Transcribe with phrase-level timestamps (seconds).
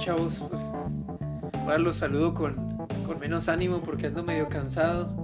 [0.00, 0.32] chavos?
[0.48, 0.62] Pues
[1.52, 2.54] ahora los saludo con,
[3.06, 5.14] con menos ánimo porque ando medio cansado.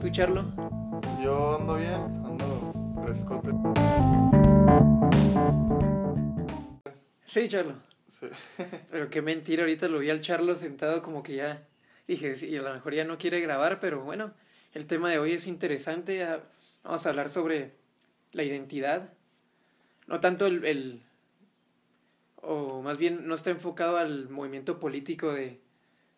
[0.00, 0.44] ¿Tú, Charlo?
[1.22, 3.50] Yo ando bien, ando frescote.
[7.24, 7.74] Sí, Charlo.
[8.06, 8.26] Sí.
[8.90, 11.66] Pero qué mentira, ahorita lo vi al Charlo sentado como que ya
[12.06, 14.34] dije, sí, a lo mejor ya no quiere grabar, pero bueno,
[14.74, 16.22] el tema de hoy es interesante.
[16.22, 16.40] ah,
[16.82, 17.72] Vamos a hablar sobre
[18.32, 19.14] la identidad.
[20.06, 21.02] No tanto el, el
[22.46, 25.60] o más bien no está enfocado al movimiento político de,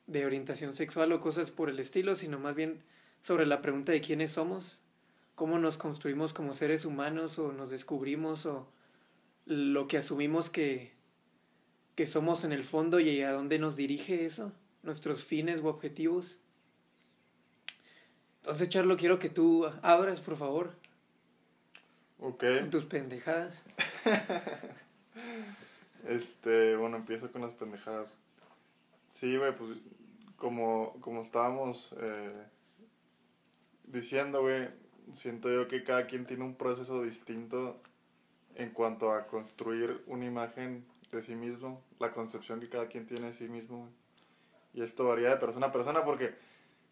[0.07, 2.83] de orientación sexual o cosas por el estilo, sino más bien
[3.21, 4.79] sobre la pregunta de quiénes somos,
[5.35, 8.69] cómo nos construimos como seres humanos o nos descubrimos o
[9.47, 10.93] lo que asumimos que,
[11.95, 16.37] que somos en el fondo y a dónde nos dirige eso, nuestros fines u objetivos.
[18.43, 20.73] Entonces, Charlo, quiero que tú abras, por favor,
[22.21, 22.45] Ok.
[22.61, 23.65] con tus pendejadas.
[26.07, 28.17] Este, bueno, empiezo con las pendejadas.
[29.11, 29.71] Sí, güey, pues
[30.37, 32.47] como, como estábamos eh,
[33.85, 34.69] diciendo, güey,
[35.13, 37.81] siento yo que cada quien tiene un proceso distinto
[38.55, 43.27] en cuanto a construir una imagen de sí mismo, la concepción que cada quien tiene
[43.27, 43.89] de sí mismo.
[44.75, 46.35] Y esto varía de persona a persona porque,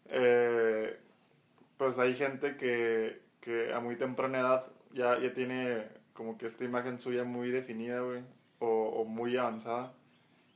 [0.09, 0.99] eh,
[1.77, 6.65] pues hay gente que, que a muy temprana edad ya, ya tiene como que esta
[6.65, 8.23] imagen suya muy definida, güey,
[8.59, 9.93] o, o muy avanzada.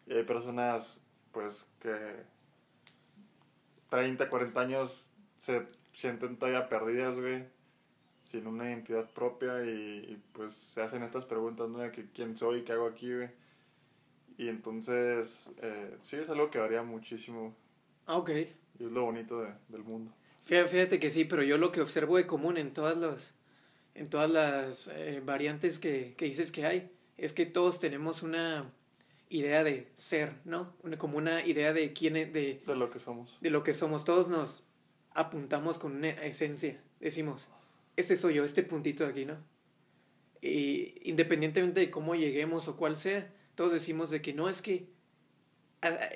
[0.08, 1.00] Y hay personas,
[1.32, 1.96] pues, que
[3.90, 5.06] 30, 40 años
[5.38, 7.44] se sienten todavía perdidas, güey,
[8.22, 11.80] sin una identidad propia y, y, pues se hacen estas preguntas, ¿no?
[11.80, 13.30] De que quién soy, qué hago aquí, güey.
[14.38, 17.54] Y entonces, eh, sí, es algo que varía muchísimo
[18.06, 18.30] Ah, ok.
[18.80, 20.12] y es lo bonito de- del mundo.
[20.48, 23.34] Fí- Fíjate que sí, pero yo lo que observo de común en todas las,
[23.96, 28.62] en todas las eh, variantes que, que dices que hay, es que todos tenemos una
[29.30, 30.74] idea de ser, ¿no?
[30.84, 33.38] Una, como una idea de quién es, de, De lo que somos.
[33.42, 34.04] de lo que somos.
[34.06, 34.66] Todos nos
[35.14, 36.82] apuntamos con una esencia.
[37.00, 37.46] Decimos,
[37.96, 39.38] este soy yo, este puntito de aquí, ¿no?
[40.42, 44.88] Y independientemente de cómo lleguemos o cuál sea, todos decimos de que no, es que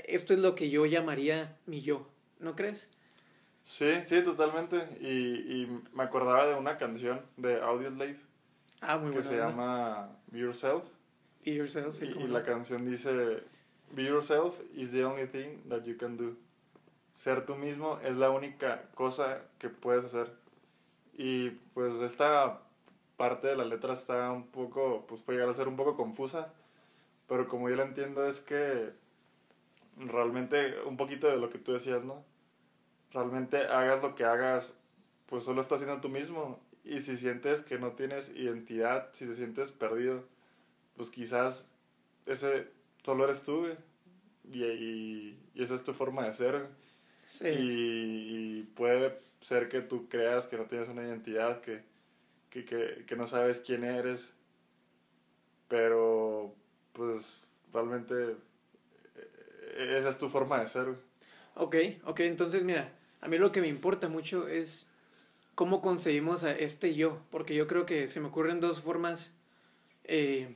[0.08, 2.90] esto es lo que yo llamaría mi yo, ¿no crees?
[3.62, 4.78] Sí, sí, totalmente.
[5.00, 8.20] Y, y me acordaba de una canción de Audioslave
[8.88, 9.50] Ah, muy que buena se onda.
[9.50, 10.84] llama Be Yourself.
[11.46, 13.44] Be yourself, sí, Y, y la canción dice,
[13.92, 16.36] Be yourself is the only thing that you can do.
[17.12, 20.32] Ser tú mismo es la única cosa que puedes hacer.
[21.16, 22.62] Y pues esta
[23.18, 26.52] parte de la letra está un poco, pues puede llegar a ser un poco confusa,
[27.28, 28.92] pero como yo la entiendo es que
[29.98, 32.24] realmente un poquito de lo que tú decías, ¿no?
[33.12, 34.74] Realmente hagas lo que hagas,
[35.28, 36.60] pues solo estás siendo tú mismo.
[36.84, 40.26] Y si sientes que no tienes identidad, si te sientes perdido,
[40.96, 41.66] pues quizás
[42.26, 42.68] ese
[43.04, 43.78] solo eres tú, güey.
[44.52, 46.68] Y, y, y esa es tu forma de ser.
[47.30, 47.48] Sí.
[47.48, 51.84] Y, y puede ser que tú creas que no tienes una identidad, que,
[52.50, 54.34] que, que, que no sabes quién eres.
[55.70, 56.54] Pero,
[56.92, 57.42] pues,
[57.72, 58.36] realmente
[59.16, 60.98] eh, esa es tu forma de ser, güey.
[61.56, 62.92] Ok, ok, entonces mira,
[63.22, 64.90] a mí lo que me importa mucho es
[65.56, 69.36] cómo concebimos a este yo, porque yo creo que se me ocurren dos formas
[70.04, 70.56] eh,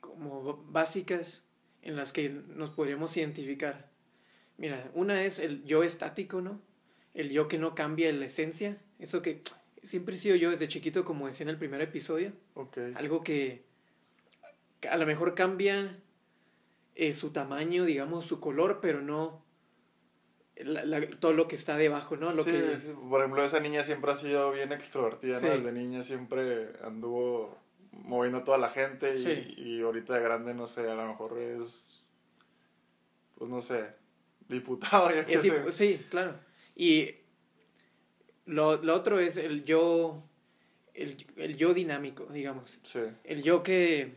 [0.00, 1.42] como básicas
[1.82, 3.90] en las que nos podríamos identificar.
[4.56, 6.60] Mira, una es el yo estático, ¿no?
[7.14, 9.42] El yo que no cambia la esencia, eso que
[9.82, 12.78] siempre he sido yo desde chiquito, como decía en el primer episodio, Ok.
[12.94, 13.64] algo que,
[14.80, 15.98] que a lo mejor cambia
[16.94, 19.42] eh, su tamaño, digamos, su color, pero no
[20.64, 22.32] la- la- todo lo que está debajo, ¿no?
[22.32, 25.46] Lo Sí, que, sí, por ejemplo, esa niña siempre ha sido bien extrovertida, Sí.
[25.46, 25.52] ¿no?
[25.52, 27.58] Desde niña siempre anduvo
[27.92, 29.54] moviendo a toda la gente y, Sí.
[29.56, 32.04] y ahorita de grande, no sé, a lo mejor es,
[33.36, 33.86] pues no sé,
[34.48, 36.34] diputado, ya que es sí, claro.
[36.76, 37.10] Y
[38.46, 40.22] lo, lo otro es el yo,
[40.94, 42.78] el, el yo dinámico, digamos.
[42.82, 44.12] Sí, El yo que,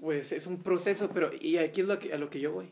[0.00, 2.70] pues, es un proceso, pero, y aquí es lo que, a lo que yo voy.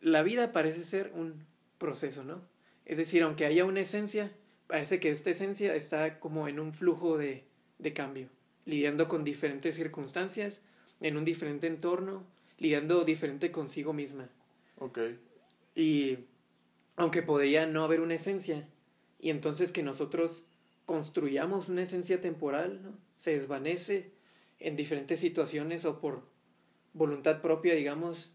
[0.00, 1.46] La vida parece ser un
[1.86, 2.40] proceso, ¿no?
[2.86, 4.32] Es decir, aunque haya una esencia,
[4.66, 7.44] parece que esta esencia está como en un flujo de,
[7.78, 8.28] de cambio,
[8.64, 10.62] lidiando con diferentes circunstancias,
[11.00, 12.24] en un diferente entorno,
[12.58, 14.30] lidiando diferente consigo misma.
[14.78, 14.98] ok,
[15.74, 16.18] Y
[16.96, 18.68] aunque podría no haber una esencia,
[19.18, 20.44] y entonces que nosotros
[20.86, 22.98] construyamos una esencia temporal, ¿no?
[23.16, 24.12] se desvanece
[24.60, 26.22] en diferentes situaciones o por
[26.92, 28.32] voluntad propia, digamos,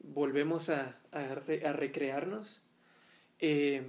[0.00, 2.62] volvemos a, a, re- a recrearnos.
[3.42, 3.82] Eh,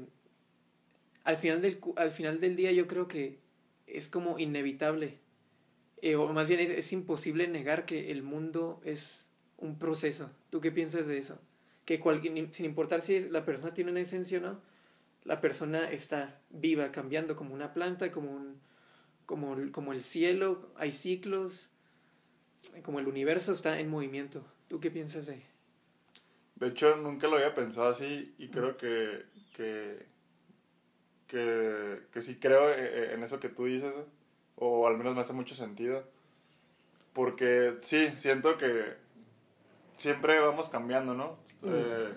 [1.24, 3.40] al, final del, al final del día yo creo que
[3.88, 5.20] es como inevitable,
[6.02, 9.26] eh, o más bien es, es imposible negar que el mundo es
[9.58, 10.30] un proceso.
[10.50, 11.40] ¿Tú qué piensas de eso?
[11.86, 14.62] que cualquier, sin importar si la persona tiene una esencia o no,
[15.24, 18.60] la persona está viva, cambiando como una planta, como, un,
[19.26, 21.70] como, como el cielo, hay ciclos,
[22.84, 24.46] como el universo está en movimiento.
[24.68, 25.44] ¿Tú qué piensas de?
[26.56, 30.06] De hecho, nunca lo había pensado así y creo que, que,
[31.28, 33.96] que, que sí creo e, e, en eso que tú dices,
[34.56, 36.04] o al menos me hace mucho sentido.
[37.14, 38.96] Porque sí, siento que
[39.96, 41.38] siempre vamos cambiando, ¿no?
[41.64, 42.14] Eh,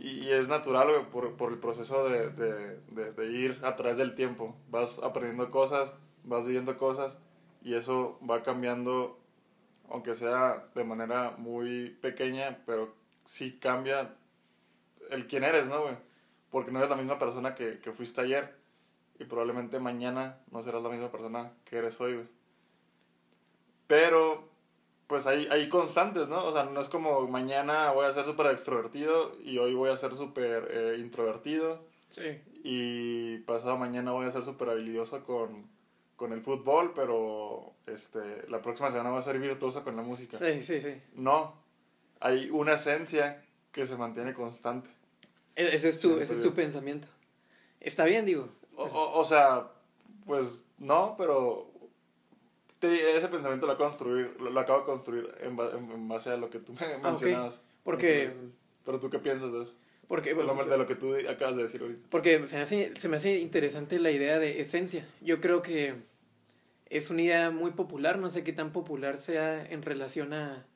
[0.00, 4.56] y, es natural, por, por, el proceso de, de, de, ir a través del tiempo.
[4.68, 5.94] Vas aprendiendo cosas,
[6.24, 7.16] vas viviendo cosas
[7.62, 9.20] y eso va cambiando,
[9.88, 12.92] aunque sea de manera muy pequeña, pero
[13.24, 14.16] sí cambia
[15.10, 15.96] el quién eres, ¿no, güey?
[16.54, 18.54] Porque no eres la misma persona que, que fuiste ayer
[19.18, 22.26] y probablemente mañana no serás la misma persona que eres hoy, güey.
[23.88, 24.48] Pero
[25.08, 26.46] pues hay, hay constantes, ¿no?
[26.46, 29.96] O sea, no es como mañana voy a ser súper extrovertido y hoy voy a
[29.96, 31.86] ser súper eh, introvertido.
[32.10, 32.40] Sí.
[32.62, 35.66] Y pasado mañana voy a ser súper habilidoso con,
[36.14, 40.38] con el fútbol, pero este, la próxima semana voy a ser virtuoso con la música.
[40.38, 41.02] Sí, sí, sí.
[41.14, 41.56] No,
[42.20, 43.42] hay una esencia
[43.72, 44.88] que se mantiene constante.
[45.56, 47.08] E, ese es tu, ese es tu pensamiento.
[47.80, 48.48] Está bien, digo.
[48.76, 49.70] O, o sea,
[50.26, 51.70] pues no, pero
[52.92, 56.72] ese pensamiento lo construir, lo, acabo de construir en, en, base a lo que tú
[56.74, 57.62] me ah, mencionabas.
[57.82, 58.32] Porque...
[58.84, 59.74] Pero tú qué piensas de eso?
[60.06, 62.06] Porque, de, lo, que tú acabas de decir ahorita.
[62.10, 65.06] Porque se me, hace, se me hace interesante la idea de esencia.
[65.22, 65.94] Yo creo que
[66.90, 70.66] es una idea muy popular, no sé qué tan popular sea en relación a,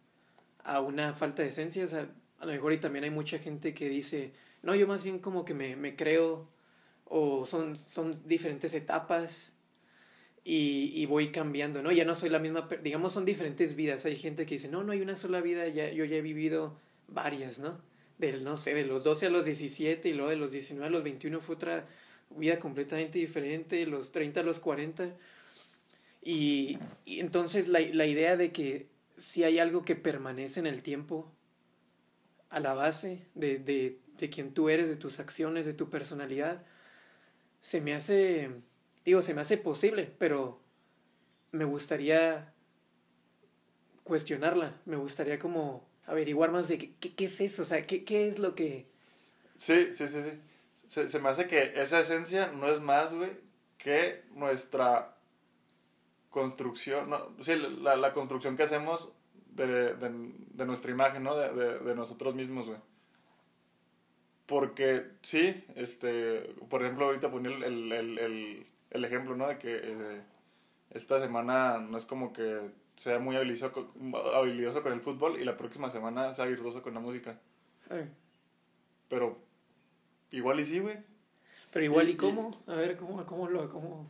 [0.64, 1.84] a una falta de esencia.
[1.84, 2.08] O sea,
[2.38, 4.32] a lo mejor y también hay mucha gente que dice,
[4.62, 6.48] no, yo más bien como que me, me creo,
[7.04, 9.52] o son, son diferentes etapas
[10.44, 11.92] y, y, voy cambiando, ¿no?
[11.92, 14.04] Ya no soy la misma, digamos, son diferentes vidas.
[14.04, 16.78] Hay gente que dice, no, no hay una sola vida, ya, yo ya he vivido
[17.06, 17.80] varias, ¿no?
[18.18, 20.90] Del, no sé, de los 12 a los 17 y luego de los 19 a
[20.90, 21.86] los 21 fue otra
[22.30, 25.14] vida completamente diferente, los 30 a los 40.
[26.22, 30.82] Y, y entonces la, la idea de que si hay algo que permanece en el
[30.82, 31.32] tiempo,
[32.50, 36.64] a la base de, de, de quien tú eres, de tus acciones, de tu personalidad,
[37.60, 38.50] se me hace
[39.08, 40.60] digo, se me hace posible, pero
[41.52, 42.52] me gustaría
[44.04, 48.28] cuestionarla, me gustaría como averiguar más de qué, qué, es eso, o sea, qué, qué
[48.28, 48.86] es lo que...
[49.56, 50.30] Sí, sí, sí, sí.
[50.86, 53.30] Se, se me hace que esa esencia no es más, güey,
[53.78, 55.16] que nuestra
[56.30, 59.10] construcción, no, sí, la, la construcción que hacemos
[59.52, 61.36] de, de, de nuestra imagen, ¿no?
[61.36, 62.78] De, de nosotros mismos, güey.
[64.48, 66.40] Porque sí, este,
[66.70, 69.46] por ejemplo, ahorita ponía el, el, el, el ejemplo, ¿no?
[69.46, 70.22] De que eh,
[70.90, 75.44] esta semana no es como que sea muy habilidoso con, habilidoso con el fútbol y
[75.44, 77.38] la próxima semana sea virtuoso con la música.
[79.10, 79.36] Pero
[80.30, 80.96] igual y sí, güey.
[81.70, 82.58] Pero igual y, cómo?
[82.68, 83.68] A ver, ¿cómo, cómo lo...
[83.68, 84.08] Cómo?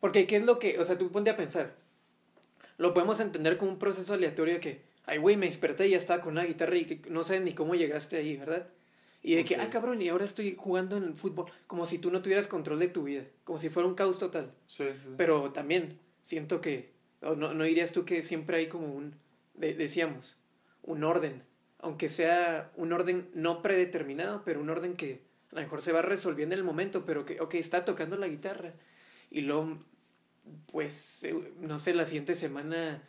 [0.00, 0.78] Porque ¿qué es lo que...
[0.78, 1.74] O sea, tú ponte a pensar.
[2.78, 4.90] Lo podemos entender como un proceso aleatorio que...
[5.04, 7.54] Ay, güey, me desperté y ya estaba con una guitarra y que no sé ni
[7.54, 8.68] cómo llegaste ahí, ¿verdad?
[9.22, 12.10] Y de que, ah, cabrón, y ahora estoy jugando en el fútbol, como si tú
[12.10, 14.52] no tuvieras control de tu vida, como si fuera un caos total.
[14.66, 15.08] Sí, sí.
[15.16, 19.14] Pero también siento que, no, no dirías tú que siempre hay como un,
[19.54, 20.36] decíamos,
[20.82, 21.44] un orden,
[21.78, 25.22] aunque sea un orden no predeterminado, pero un orden que
[25.52, 28.28] a lo mejor se va resolviendo en el momento, pero que, ok, está tocando la
[28.28, 28.72] guitarra.
[29.30, 29.78] Y luego,
[30.70, 33.02] pues, eh, no sé, la siguiente semana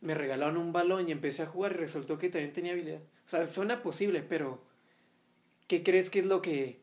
[0.00, 3.00] me regalaron un balón y empecé a jugar y resultó que también tenía habilidad.
[3.26, 4.62] O sea, suena posible, pero
[5.66, 6.80] ¿qué crees que es lo que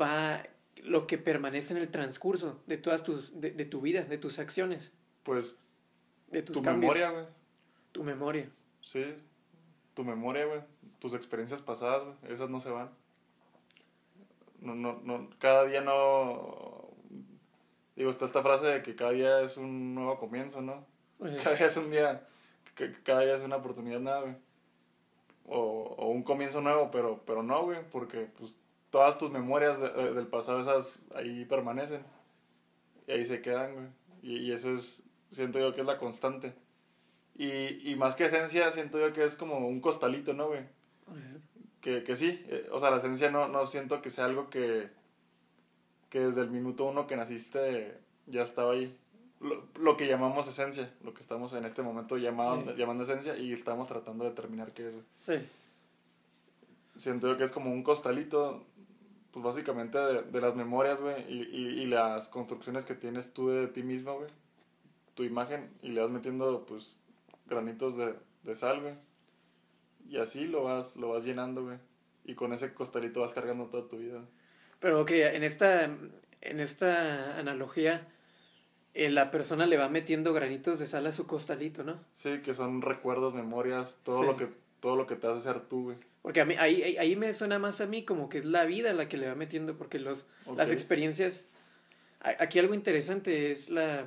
[0.00, 0.42] va,
[0.82, 4.92] lo que permanece en el transcurso de todas tus, de, tu vida, de tus acciones?
[5.22, 5.56] Pues,
[6.28, 7.26] de tus tu memoria, güey.
[7.92, 8.50] Tu memoria.
[8.82, 9.04] Sí,
[9.94, 10.60] tu memoria, güey.
[10.98, 12.32] Tus experiencias pasadas, güey.
[12.32, 12.90] Esas no se van.
[14.60, 16.88] No, no, no, cada día no...
[17.94, 20.86] Digo, está esta frase de que cada día es un nuevo comienzo, ¿no?
[21.18, 22.26] Cada día es un día,
[23.02, 24.36] cada día es una oportunidad güey
[25.48, 28.54] o, o, un comienzo nuevo, pero, pero no, güey, porque pues
[28.90, 32.02] todas tus memorias del pasado esas ahí permanecen
[33.06, 33.86] y ahí se quedan, güey.
[34.22, 36.52] Y, y, eso es, siento yo que es la constante.
[37.36, 40.64] Y, y más que esencia, siento yo que es como un costalito, ¿no, güey?
[41.80, 44.90] Que, que sí, eh, o sea, la esencia no, no siento que sea algo que,
[46.10, 47.96] que desde el minuto uno que naciste
[48.26, 48.94] ya estaba ahí
[49.40, 53.88] lo, que llamamos esencia, lo que estamos en este momento llamando, llamando esencia y estamos
[53.88, 54.94] tratando de determinar qué es.
[55.20, 55.34] Sí.
[56.96, 58.64] Siento que es como un costalito,
[59.30, 63.82] pues básicamente de, las memorias, güey, y, y, las construcciones que tienes tú de ti
[63.82, 64.30] mismo, güey.
[65.14, 66.94] Tu imagen y le vas metiendo, pues,
[67.46, 68.94] granitos de, de sal, güey.
[70.08, 71.78] y así lo vas, lo vas llenando, güey.
[72.24, 74.20] Y con ese costalito vas cargando toda tu vida.
[74.80, 78.06] Pero ok, en esta, en esta analogía,
[78.94, 82.00] eh, la persona le va metiendo granitos de sal a su costalito, ¿no?
[82.12, 84.26] Sí, que son recuerdos, memorias, todo Sí.
[84.26, 84.48] lo que
[84.80, 85.96] todo lo que te hace ser tú, güey.
[86.22, 88.64] Porque a mí, ahí, ahí, ahí me suena más a mí como que es la
[88.64, 90.24] vida la que le va metiendo, porque los,
[90.56, 91.46] las experiencias...
[92.20, 94.06] Aquí algo interesante es la,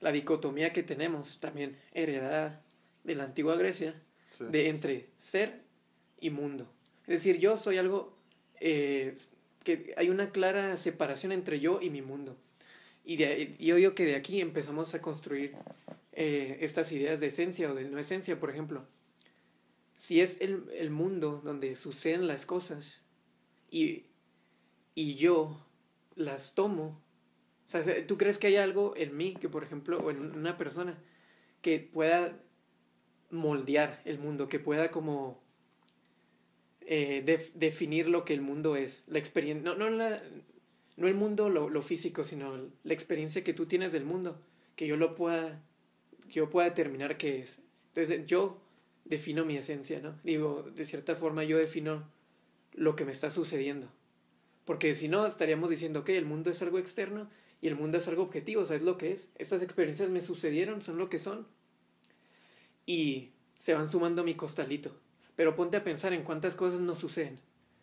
[0.00, 2.60] la dicotomía que tenemos también heredada
[3.04, 3.94] de la antigua Grecia,
[4.30, 4.44] Sí.
[4.50, 5.60] de entre ser
[6.20, 6.70] y mundo.
[7.02, 8.16] Es decir, yo soy algo
[8.60, 9.14] eh,
[9.64, 12.36] que hay una clara separación entre yo y mi mundo.
[13.04, 13.16] Y
[13.64, 15.54] yo digo que de aquí empezamos a construir
[16.12, 18.86] eh, estas ideas de esencia o de no esencia, por ejemplo.
[19.96, 23.00] Si es el, el mundo donde suceden las cosas
[23.70, 24.06] y,
[24.94, 25.64] y yo
[26.14, 27.00] las tomo,
[27.66, 30.56] o sea, ¿tú crees que hay algo en mí, que por ejemplo, o en una
[30.56, 30.98] persona,
[31.60, 32.38] que pueda
[33.30, 35.42] moldear el mundo, que pueda como
[36.82, 40.22] eh, def- definir lo que el mundo es, la experiencia, no, no, la,
[40.96, 44.40] no el mundo lo, lo físico, sino la experiencia que tú tienes del mundo,
[44.76, 45.62] que yo lo pueda,
[46.28, 47.58] yo pueda determinar qué es.
[47.94, 48.60] Entonces yo
[49.04, 50.18] defino mi esencia, ¿no?
[50.22, 52.08] Digo, de cierta forma yo defino
[52.72, 53.88] lo que me está sucediendo.
[54.64, 57.28] Porque si no, estaríamos diciendo que el mundo es algo externo
[57.60, 59.28] y el mundo es algo objetivo, o sea, es lo que es.
[59.36, 61.46] Estas experiencias me sucedieron, son lo que son.
[62.86, 64.96] Y se van sumando a mi costalito.
[65.36, 67.40] Pero ponte a pensar en cuántas cosas nos suceden.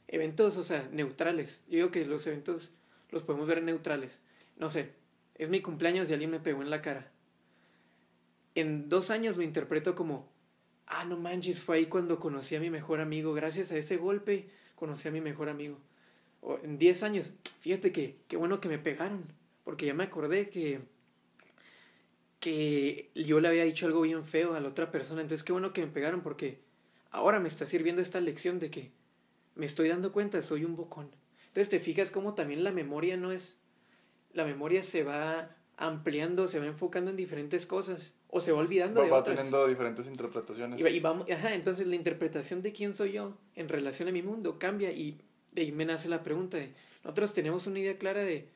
[0.08, 1.62] Eventos, o sea, neutrales.
[1.68, 2.72] Yo digo que los eventos
[3.12, 4.22] los podemos ver neutrales.
[4.58, 4.94] No sé,
[5.36, 7.12] es mi cumpleaños y alguien me pegó en la cara.
[8.56, 10.30] En dos años lo interpreto como,
[10.86, 13.34] ah, no manches, fue ahí cuando conocí a mi mejor amigo.
[13.34, 15.78] Gracias a ese golpe conocí a mi mejor amigo.
[16.42, 19.24] O en diez años, fíjate que qué bueno que me pegaron.
[19.64, 20.82] Porque ya me acordé que,
[22.40, 25.22] que yo le había dicho algo bien feo a la otra persona.
[25.22, 26.60] Entonces qué bueno que me pegaron porque
[27.12, 28.92] ahora me está sirviendo esta lección de que
[29.56, 31.12] me estoy dando cuenta, soy un bocón.
[31.50, 33.58] Entonces te fijas cómo también la memoria no es...
[34.34, 39.00] La memoria se va ampliando, se va enfocando en diferentes cosas o se va olvidando
[39.00, 39.36] Va, de va otras.
[39.38, 40.80] teniendo diferentes interpretaciones.
[40.80, 44.12] Y, va- y vamos, ajá, entonces la interpretación de quién soy yo en relación a
[44.12, 45.20] mi mundo cambia y
[45.54, 48.50] de ahí me nace la pregunta de, nosotros tenemos una idea clara de,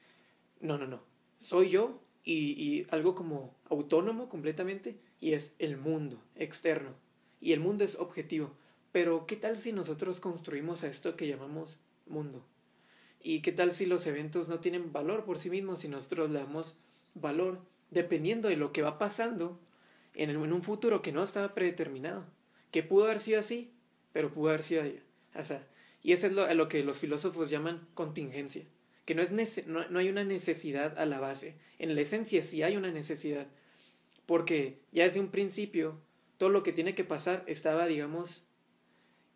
[0.60, 1.02] no, no, no,
[1.40, 6.92] soy yo y, y algo como autónomo completamente y es el mundo externo
[7.42, 8.52] y el mundo es objetivo.
[8.92, 12.46] Pero ¿qué tal si nosotros construimos a esto que llamamos mundo?
[13.24, 16.40] ¿Y qué tal si los eventos no tienen valor por sí mismos si nosotros le
[16.40, 16.76] damos
[17.16, 17.62] valor
[17.92, 19.60] dependiendo de lo que va pasando
[20.14, 22.26] en, en un futuro que no estaba predeterminado?
[22.72, 23.72] Que pudo haber sido así,
[24.12, 24.84] pero pudo haber sido
[25.36, 25.66] o sea,
[26.04, 28.64] y eso es lo, lo que los filósofos llaman contingencia,
[29.06, 31.56] que no, es nece- no, no hay una necesidad a la base.
[31.80, 33.48] En la esencia sí hay una necesidad,
[34.26, 36.00] porque ya desde un principio
[36.38, 38.44] todo lo que tiene que pasar estaba, digamos,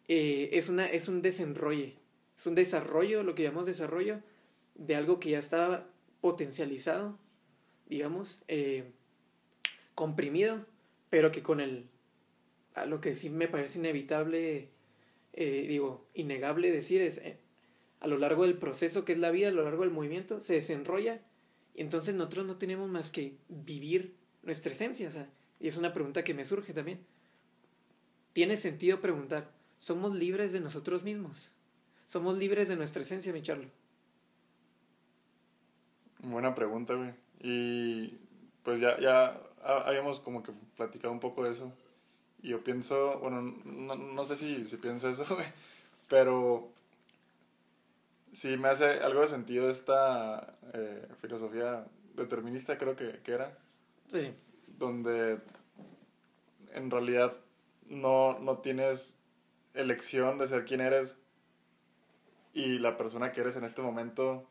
[0.08, 1.97] eh, es, una, es un desenrolle,
[2.38, 4.22] es un desarrollo, lo que llamamos desarrollo,
[4.76, 5.88] de algo que ya estaba
[6.22, 7.18] potencializado,
[7.88, 8.92] digamos, eh,
[9.96, 10.66] comprimido,
[11.10, 11.90] pero que con el,
[12.76, 14.70] a lo que sí me parece inevitable,
[15.34, 17.40] eh, digo, innegable decir es, eh,
[18.00, 20.54] a lo largo del proceso que es la vida, a lo largo del movimiento, se
[20.54, 21.22] desenrolla
[21.74, 25.30] y entonces nosotros no tenemos más que vivir nuestra esencia, o sea,
[25.60, 27.00] y es una pregunta que me surge también.
[28.34, 31.57] Tiene sentido preguntar, ¿somos libres de nosotros mismos?
[32.08, 33.70] ¿Somos libres de nuestra esencia, mi Charlo?
[36.20, 37.14] Buena pregunta, güey.
[37.42, 38.18] Y
[38.64, 41.72] pues ya, ya ha- habíamos como que platicado un poco de eso.
[42.42, 45.48] Y yo pienso, bueno, no, no sé si, si pienso eso, güey,
[46.08, 46.70] pero
[48.32, 51.86] sí me hace algo de sentido esta eh, filosofía
[52.16, 53.58] determinista, creo que, que era,
[54.08, 54.34] Sí,
[54.78, 55.40] donde
[56.74, 57.34] en realidad
[57.88, 59.16] no, no tienes
[59.74, 61.18] elección de ser quien eres
[62.58, 64.50] y la persona que eres en este momento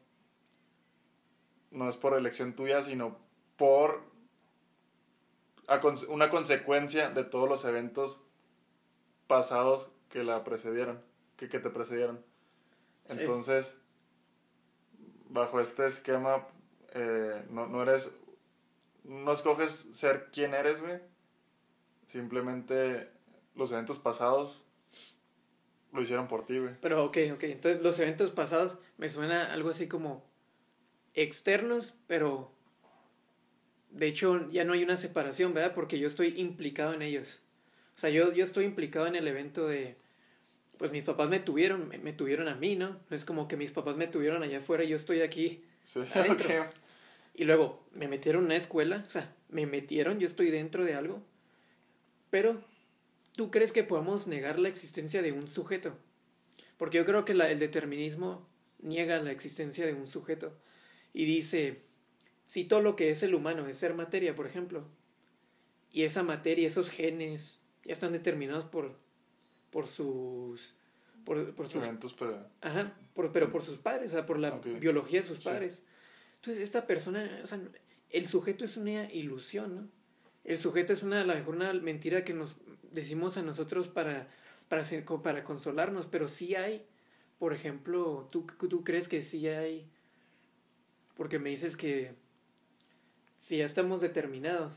[1.72, 3.18] no es por elección tuya, sino
[3.56, 4.00] por
[6.08, 8.22] una consecuencia de todos los eventos
[9.26, 11.02] pasados que la precedieron,
[11.36, 12.24] que, que te precedieron.
[13.10, 13.18] Sí.
[13.18, 13.76] Entonces,
[15.28, 16.46] bajo este esquema,
[16.94, 18.12] eh, no, no eres,
[19.02, 21.00] no escoges ser quien eres, güey.
[22.06, 23.10] Simplemente
[23.56, 24.64] los eventos pasados
[25.96, 26.74] lo hicieron por ti, güey.
[26.80, 27.42] pero ok, ok.
[27.44, 30.24] Entonces los eventos pasados me suena algo así como
[31.14, 32.52] externos, pero
[33.90, 35.74] de hecho ya no hay una separación, ¿verdad?
[35.74, 37.40] Porque yo estoy implicado en ellos.
[37.96, 39.96] O sea, yo, yo estoy implicado en el evento de,
[40.78, 43.00] pues mis papás me tuvieron, me, me tuvieron a mí, ¿no?
[43.08, 45.64] No es como que mis papás me tuvieron allá afuera y yo estoy aquí.
[45.84, 46.68] Sí, Adentro.
[47.34, 50.94] Y luego me metieron en una escuela, o sea, me metieron, yo estoy dentro de
[50.94, 51.22] algo,
[52.30, 52.62] pero
[53.36, 55.96] ¿tú crees que podemos negar la existencia de un sujeto?
[56.76, 58.48] Porque yo creo que la, el determinismo
[58.80, 60.56] niega la existencia de un sujeto
[61.12, 61.82] y dice,
[62.46, 64.86] si todo lo que es el humano es ser materia, por ejemplo,
[65.90, 68.98] y esa materia, esos genes, ya están determinados por,
[69.70, 70.74] por sus...
[71.24, 71.84] Por, por sus...
[71.84, 72.48] Eventos, pero...
[72.60, 75.82] Ajá, por, pero por sus padres, o sea, por la biología de sus padres.
[76.36, 77.60] Entonces, esta persona, o sea,
[78.10, 79.88] el sujeto es una ilusión, ¿no?
[80.44, 82.56] El sujeto es una, a lo mejor una mentira que nos
[82.96, 84.28] decimos a nosotros para,
[84.68, 84.82] para,
[85.22, 86.84] para consolarnos, pero sí hay,
[87.38, 89.88] por ejemplo, ¿tú, tú crees que sí hay,
[91.16, 92.14] porque me dices que
[93.38, 94.72] si ya estamos determinados,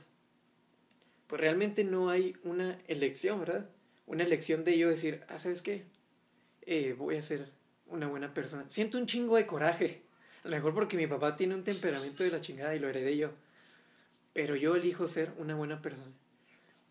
[1.28, 3.70] pues realmente no hay una elección, ¿verdad?
[4.06, 5.86] Una elección de yo decir, ah, ¿sabes qué?
[6.64, 7.52] Eh, voy a ser
[7.88, 8.66] una buena persona.
[8.70, 10.04] Siento un chingo de coraje.
[10.44, 13.18] A lo mejor porque mi papá tiene un temperamento de la chingada y lo heredé
[13.18, 13.32] yo.
[14.34, 16.12] Pero yo elijo ser una buena persona.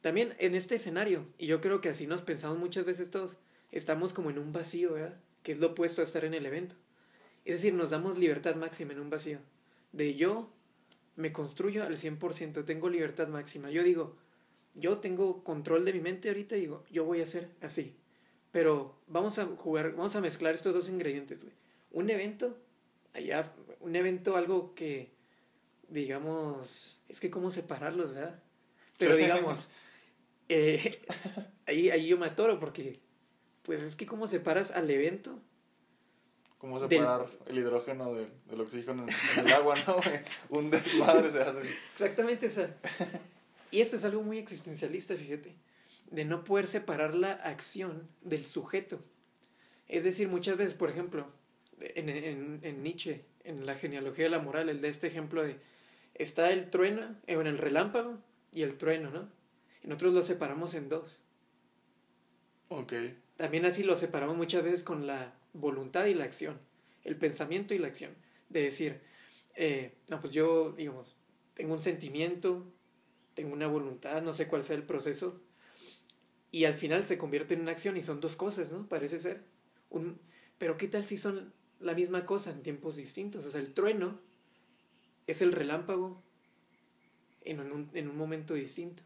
[0.00, 3.36] También en este escenario, y yo creo que así nos pensamos muchas veces todos,
[3.72, 5.16] estamos como en un vacío, ¿verdad?
[5.42, 6.76] Que es lo opuesto a estar en el evento.
[7.44, 9.38] Es decir, nos damos libertad máxima en un vacío.
[9.92, 10.50] De yo
[11.16, 13.70] me construyo al 100%, tengo libertad máxima.
[13.70, 14.16] Yo digo,
[14.74, 17.96] yo tengo control de mi mente ahorita y digo, yo voy a ser así.
[18.52, 21.54] Pero vamos a jugar, vamos a mezclar estos dos ingredientes, güey.
[21.90, 22.56] Un evento,
[23.14, 25.10] allá, un evento, algo que,
[25.88, 28.40] digamos, es que cómo separarlos, ¿verdad?
[28.98, 29.68] Pero digamos,
[30.48, 31.02] eh,
[31.66, 33.00] ahí, ahí yo me atoro porque,
[33.62, 35.40] pues es que cómo separas al evento.
[36.58, 39.96] ¿Cómo separar el hidrógeno del, oxígeno en, el agua, no?
[40.48, 41.60] un desmadre se hace.
[41.92, 42.76] Exactamente, o sea,
[43.70, 45.54] y esto es algo muy existencialista, fíjate,
[46.10, 48.98] de no poder separar la acción del sujeto.
[49.86, 51.28] Es decir, muchas veces, por ejemplo,
[51.80, 55.58] en, en, en Nietzsche, en la genealogía de la moral, el de este ejemplo de,
[56.14, 58.18] está el trueno, en el relámpago
[58.52, 59.37] y el trueno, ¿no?
[59.82, 61.20] Y nosotros lo separamos en dos.
[62.68, 62.92] Ok.
[63.36, 66.58] También así lo separamos muchas veces con la voluntad y la acción,
[67.04, 68.14] el pensamiento y la acción.
[68.48, 69.00] De decir,
[69.54, 71.16] eh, no, pues yo, digamos,
[71.54, 72.66] tengo un sentimiento,
[73.34, 75.40] tengo una voluntad, no sé cuál sea el proceso,
[76.50, 78.88] y al final se convierte en una acción y son dos cosas, ¿no?
[78.88, 79.44] Parece ser.
[79.90, 80.18] Un,
[80.58, 83.44] pero ¿qué tal si son la misma cosa en tiempos distintos?
[83.44, 84.18] O sea, el trueno
[85.26, 86.22] es el relámpago
[87.42, 89.02] en un, en un momento distinto.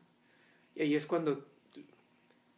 [0.75, 1.47] Y ahí es cuando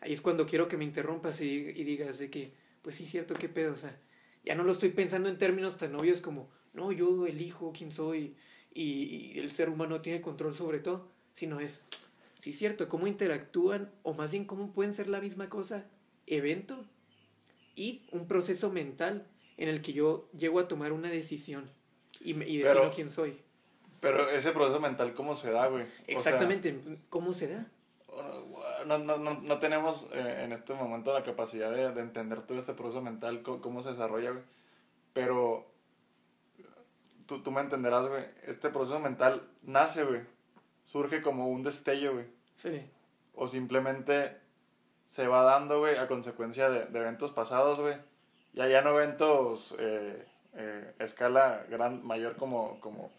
[0.05, 3.35] ahí es cuando quiero que me interrumpas y, y digas de que, pues sí, cierto,
[3.35, 3.98] qué pedo, o sea,
[4.44, 8.37] ya no lo estoy pensando en términos tan obvios como, no, yo elijo quién soy
[8.74, 8.83] y,
[9.35, 11.81] y el ser humano tiene control sobre todo, sino es,
[12.38, 15.87] sí, cierto, cómo interactúan, o más bien cómo pueden ser la misma cosa,
[16.27, 16.85] evento
[17.74, 21.70] y un proceso mental en el que yo llego a tomar una decisión
[22.20, 23.38] y, y defino quién soy.
[24.00, 25.87] Pero ese proceso mental, ¿cómo se da, güey?
[26.07, 27.66] Exactamente, ¿cómo se da?
[28.87, 32.59] No, no, no, no tenemos eh, en este momento la capacidad de, de, entender todo
[32.59, 34.42] este proceso mental, cómo, cómo se desarrolla, güey.
[35.12, 35.66] Pero
[37.27, 38.24] tú, tú me entenderás, güey.
[38.46, 40.22] Este proceso mental nace, güey,
[40.83, 42.27] surge como un destello, güey.
[42.57, 42.90] Sí.
[43.35, 44.37] O simplemente
[45.09, 47.96] se va dando, güey, a consecuencia de, de eventos pasados, güey.
[48.53, 53.11] Ya, ya no eventos eh, eh, escala gran, mayor como, como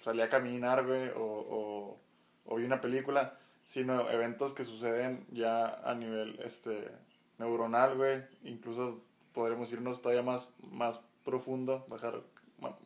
[0.00, 1.98] salí a caminar, güey, o, o,
[2.44, 6.90] o, vi una película, sino eventos que suceden ya a nivel este,
[7.38, 8.22] neuronal, güey.
[8.44, 9.00] Incluso
[9.32, 12.22] podremos irnos todavía más, más profundo, bajar,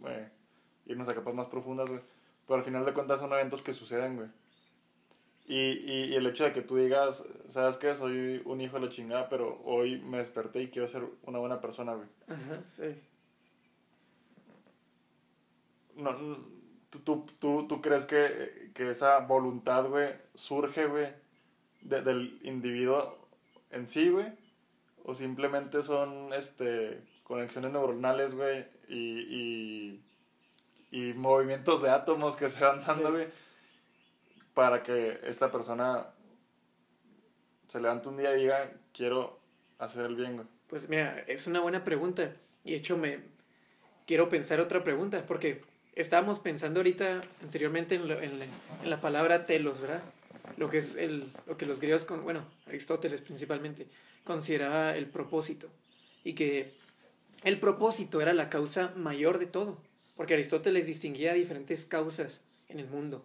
[0.06, 0.28] eh,
[0.86, 2.00] irnos a capas más profundas, güey
[2.48, 4.28] pero al final de cuentas son eventos que suceden, güey.
[5.46, 7.94] Y, y, y, el hecho de que tú digas, ¿sabes qué?
[7.94, 11.60] Soy un hijo de la chingada, pero hoy me desperté y quiero ser una buena
[11.60, 12.08] persona, güey.
[12.26, 13.00] Ajá, sí.
[15.96, 16.14] No,
[16.90, 21.12] ¿tú, tú, tú, tú crees que, que esa voluntad, güey, surge, güey,
[21.82, 23.28] de, del individuo
[23.70, 24.32] en sí, güey?
[25.04, 30.02] ¿O simplemente son, este, conexiones neuronales, güey, y, y
[30.90, 33.28] y movimientos de átomos que se van dando, güey,
[34.54, 36.06] para que esta persona
[37.66, 39.38] se levante un día y diga, quiero
[39.78, 40.48] hacer el bien, güey.
[40.66, 42.34] Pues mira, es una buena pregunta.
[42.64, 43.20] Y de hecho me
[44.06, 45.62] quiero pensar otra pregunta, porque
[46.00, 48.40] estábamos pensando ahorita anteriormente en, la, en
[48.84, 50.02] la palabra telos, ¿verdad?
[50.56, 53.86] Lo que es el, lo que los griegos, con, bueno, Aristóteles principalmente,
[54.24, 55.68] consideraba el propósito.
[56.24, 56.74] Y que
[57.44, 59.80] el propósito era la causa mayor de todo.
[60.16, 63.24] Porque Aristóteles distinguía diferentes causas en el mundo.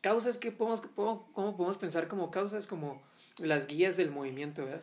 [0.00, 2.66] Causas que podemos, ¿cómo podemos pensar como causas?
[2.66, 3.02] Como
[3.38, 4.82] las guías del movimiento, ¿verdad?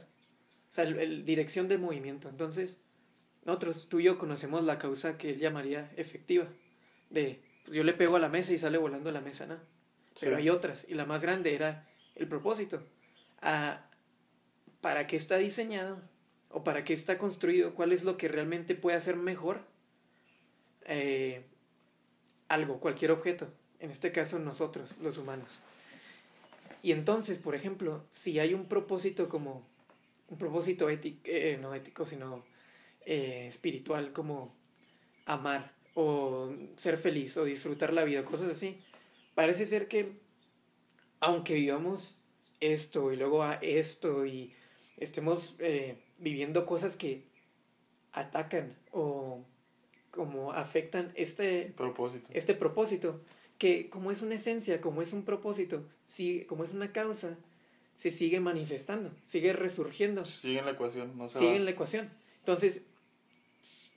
[0.72, 2.30] O sea, el, dirección del movimiento.
[2.30, 2.78] Entonces,
[3.46, 6.48] nosotros, tú y yo conocemos la causa que él llamaría efectiva.
[7.10, 9.58] De, pues yo le pego a la mesa y sale volando la mesa, ¿no?
[10.20, 10.86] Pero hay otras.
[10.90, 12.84] Y la más grande era el propósito.
[13.42, 13.90] A,
[14.82, 16.02] para qué está diseñado
[16.50, 19.62] o para qué está construido, cuál es lo que realmente puede hacer mejor
[20.86, 21.46] eh,
[22.48, 23.48] algo, cualquier objeto,
[23.80, 25.62] en este caso nosotros, los humanos.
[26.82, 29.68] Y entonces, por ejemplo, si hay un propósito como,
[30.30, 32.44] un propósito ético, eh, no ético, sino
[33.06, 34.56] eh, espiritual, como
[35.26, 38.78] amar o ser feliz o disfrutar la vida, cosas así,
[39.36, 40.14] parece ser que
[41.20, 42.16] aunque vivamos
[42.62, 44.54] esto y luego a esto y
[44.96, 47.26] estemos eh, viviendo cosas que
[48.14, 49.44] atacan o
[50.10, 52.30] como afectan este propósito.
[52.34, 53.20] este propósito,
[53.58, 57.38] que como es una esencia, como es un propósito, sigue, como es una causa,
[57.98, 60.24] se sigue manifestando, sigue resurgiendo.
[60.24, 62.10] Sigue en la ecuación, no se Sigue en la ecuación.
[62.38, 62.84] Entonces,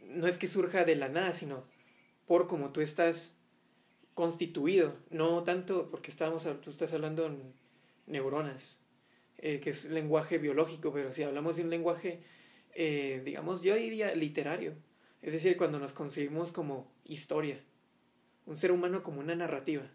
[0.00, 1.70] no es que surja de la nada, sino
[2.26, 3.34] por como tú estás
[4.14, 7.54] constituido, no tanto porque estábamos, tú estás hablando en
[8.06, 8.76] neuronas,
[9.38, 12.22] eh, que es lenguaje biológico, pero si hablamos de un lenguaje,
[12.74, 14.74] eh, digamos, yo diría literario,
[15.22, 17.58] es decir, cuando nos concebimos como historia,
[18.46, 19.88] un ser humano como una narrativa.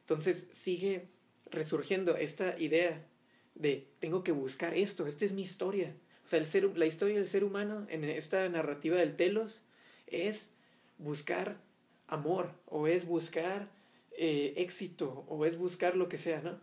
[0.00, 1.08] Entonces sigue
[1.50, 3.06] resurgiendo esta idea
[3.54, 5.96] de tengo que buscar esto, esta es mi historia.
[6.24, 9.62] O sea, el ser, la historia del ser humano en esta narrativa del telos
[10.06, 10.53] es
[10.98, 11.58] buscar
[12.06, 13.68] amor o es buscar
[14.16, 16.58] eh, éxito o es buscar lo que sea, ¿no?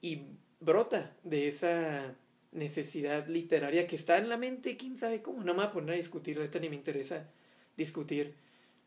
[0.00, 0.22] Y
[0.60, 2.14] brota de esa
[2.52, 5.44] necesidad literaria que está en la mente, quién sabe cómo.
[5.44, 7.28] No me voy a poner a discutir, ahorita ni me interesa
[7.76, 8.34] discutir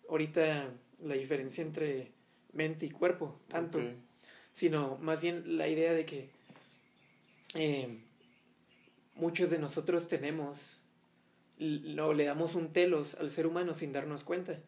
[0.10, 2.12] ahorita la diferencia entre
[2.52, 3.80] mente y cuerpo, tanto,
[4.52, 6.30] sino más bien la idea de que
[7.54, 8.00] eh,
[9.16, 10.82] muchos de nosotros tenemos,
[11.58, 14.60] no, le damos un telos al ser humano sin darnos cuenta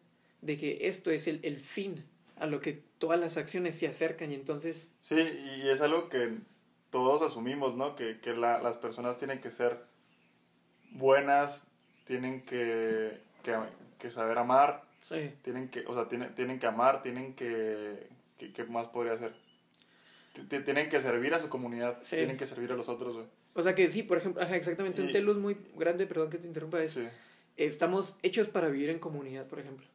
[0.44, 2.04] de que esto es el, el fin
[2.36, 5.14] a lo que todas las acciones se acercan y entonces Sí,
[5.62, 6.38] y es algo que
[6.90, 7.96] todos asumimos, ¿no?
[7.96, 9.78] Que, que la- las personas tienen que ser
[10.92, 11.64] buenas,
[12.04, 13.56] tienen que, que,
[13.98, 18.06] que saber amar, sí, tienen que, o sea, tienen, tienen que amar, tienen que,
[18.38, 19.16] ¿qué más podría?
[19.16, 22.16] T- t- Tienen que servir a su comunidad, Sí.
[22.16, 23.26] tienen que servir a los otros, güey.
[23.54, 26.46] o sea que sí, por ejemplo, ajá, exactamente, un telos muy grande, perdón que te
[26.46, 27.06] interrumpa, es, Sí.
[27.56, 29.86] estamos hechos para vivir en comunidad, por ejemplo.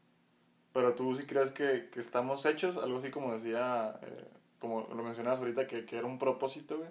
[0.73, 4.25] Pero tú sí crees que, que estamos hechos, algo así como decía, eh,
[4.59, 6.89] como lo mencionabas ahorita, que, que era un propósito, güey.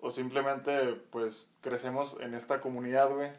[0.00, 3.30] O simplemente, pues, crecemos en esta comunidad, güey.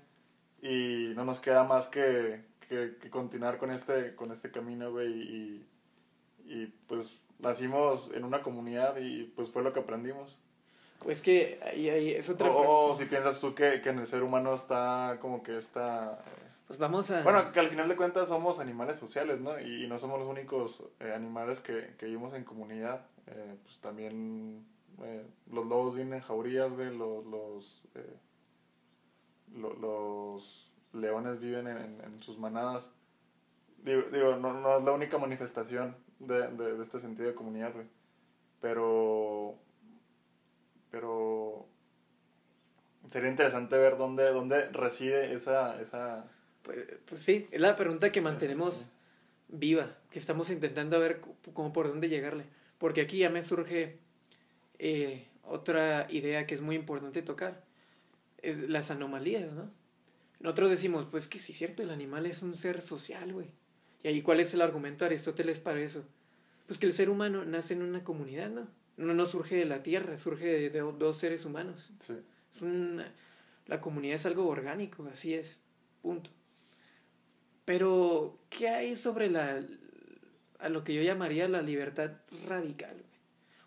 [0.62, 5.12] Y no nos queda más que, que, que continuar con este, con este camino, güey.
[5.12, 5.66] Y,
[6.46, 10.42] y, pues, nacimos en una comunidad y, pues, fue lo que aprendimos.
[11.00, 12.96] Pues que ahí, ahí es otra O, o pregunta.
[12.96, 16.14] si piensas tú que, que en el ser humano está como que esta...
[16.26, 17.24] eh, Pues vamos a...
[17.24, 19.58] bueno, que al final de cuentas somos animales sociales, ¿no?
[19.60, 23.06] Y, y no somos los únicos eh, animales que, que vivimos en comunidad.
[23.28, 24.66] Eh, pues también
[25.02, 26.96] eh, los lobos viven en jaurías, güey.
[26.96, 27.88] Los, los,
[29.56, 32.92] lo- los leones viven en, en- en sus manadas.
[33.78, 37.74] Digo, digo no, no es la única manifestación de, de, de este sentido de comunidad,
[37.74, 37.88] güey.
[38.60, 39.56] Pero...
[40.92, 41.66] Pero...
[43.10, 45.80] Sería interesante ver dónde, dónde reside esa...
[45.80, 46.26] esa
[46.68, 48.86] Pues, pues sí, es la pregunta que mantenemos Sí.
[49.48, 51.22] viva, que estamos intentando ver
[51.54, 52.44] cómo por dónde llegarle.
[52.78, 54.00] Porque aquí ya me surge
[54.80, 57.64] eh, otra idea que es muy importante tocar,
[58.42, 59.72] es las anomalías, ¿no?
[60.42, 63.48] Nosotros decimos, pues que sí es cierto, el animal es un ser social, güey.
[64.04, 66.04] Y ahí, ¿cuál es el argumento de Aristóteles para eso?
[66.68, 68.68] Pues que el ser humano nace en una comunidad, ¿no?
[68.98, 71.90] No, no surge de la tierra, surge de, de dos seres humanos.
[72.06, 72.14] Sí.
[72.54, 73.10] Es una-
[73.68, 75.62] la comunidad es algo orgánico, así es,
[76.02, 76.30] punto.
[77.68, 79.62] Pero, ¿qué hay sobre la,
[80.60, 82.12] a lo que yo llamaría la libertad
[82.48, 82.96] radical?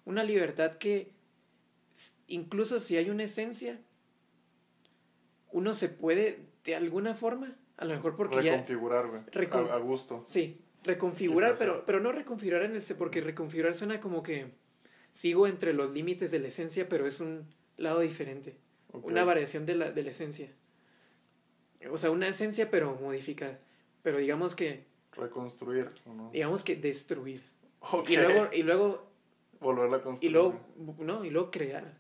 [0.06, 1.12] Una libertad que,
[2.26, 3.78] incluso si hay una esencia,
[5.52, 8.52] uno se puede, de alguna forma, a lo mejor porque ya...
[8.52, 9.04] reconfigurar,
[9.70, 10.24] A, a gusto.
[10.26, 12.82] Sí, reconfigurar, pero, pero no reconfigurar en el...
[12.96, 14.46] Porque reconfigurar suena como que
[15.12, 17.44] sigo entre los límites de la esencia, pero es un
[17.76, 18.56] lado diferente.
[18.92, 20.48] Una variación de la, de la esencia.
[21.90, 23.60] O sea, una esencia pero modificada.
[24.02, 26.30] Pero digamos que, Reconstruir, ¿o no?
[26.30, 27.42] digamos que destruir.
[27.80, 28.10] Ok.
[28.10, 29.10] Y luego, y luego,
[29.60, 30.32] Volverla a y construir.
[30.32, 30.60] luego,
[30.98, 31.98] no, y luego crear.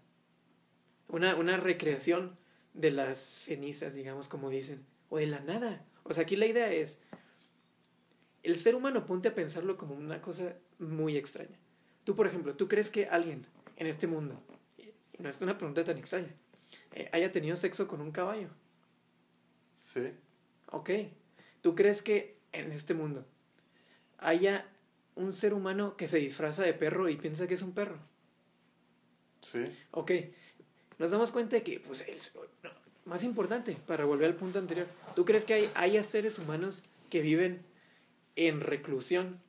[1.08, 2.36] Una, una recreación
[2.74, 4.84] de las cenizas, digamos, como dicen.
[5.08, 5.84] O de la nada.
[6.04, 7.00] O sea, aquí la idea es,
[8.42, 11.58] el ser humano, ponte a pensarlo como una cosa muy extraña.
[12.04, 14.40] Tú, por ejemplo, ¿tú crees que alguien en este mundo,
[14.78, 16.34] y no es una pregunta tan extraña,
[16.92, 18.48] eh, haya tenido sexo con un caballo?
[19.76, 20.12] Sí.
[20.70, 20.90] Ok.
[21.60, 23.26] ¿Tú crees que en este mundo
[24.18, 24.66] haya
[25.14, 27.98] un ser humano que se disfraza de perro y piensa que es un perro?
[29.42, 29.64] Sí.
[29.92, 30.12] Ok.
[30.98, 32.16] nos damos cuenta de que, pues, el,
[32.62, 32.70] no,
[33.04, 37.20] más importante, para volver al punto anterior, ¿tú crees que hay, haya seres humanos que
[37.20, 37.62] viven
[38.36, 39.40] en reclusión,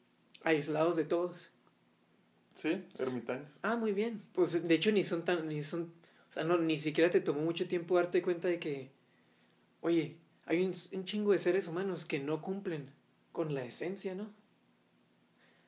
[0.43, 1.50] aislados de todos?
[2.54, 3.60] Sí, ermitaños.
[3.62, 4.24] Ah, muy bien.
[4.34, 5.93] Pues de hecho ni son tan, ni son,
[6.30, 8.91] o sea, no, ni siquiera te tomó mucho tiempo darte cuenta de que,
[9.82, 10.17] oye,
[10.52, 12.92] hay un, chingo de seres humanos que no cumplen
[13.32, 14.30] con la esencia, ¿no?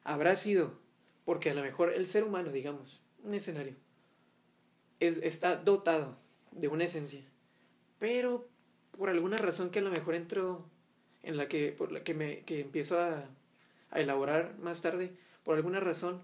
[0.04, 0.78] Habrá sido
[1.24, 3.76] porque a lo mejor el ser humano, digamos, un escenario,
[5.00, 6.18] es, está dotado
[6.52, 7.22] de una esencia,
[7.98, 8.46] pero
[8.98, 10.66] por alguna razón que a lo mejor entro
[11.24, 13.30] en la que, por la que me, que empiezo a,
[13.90, 15.14] a elaborar más tarde,
[15.46, 16.22] por alguna razón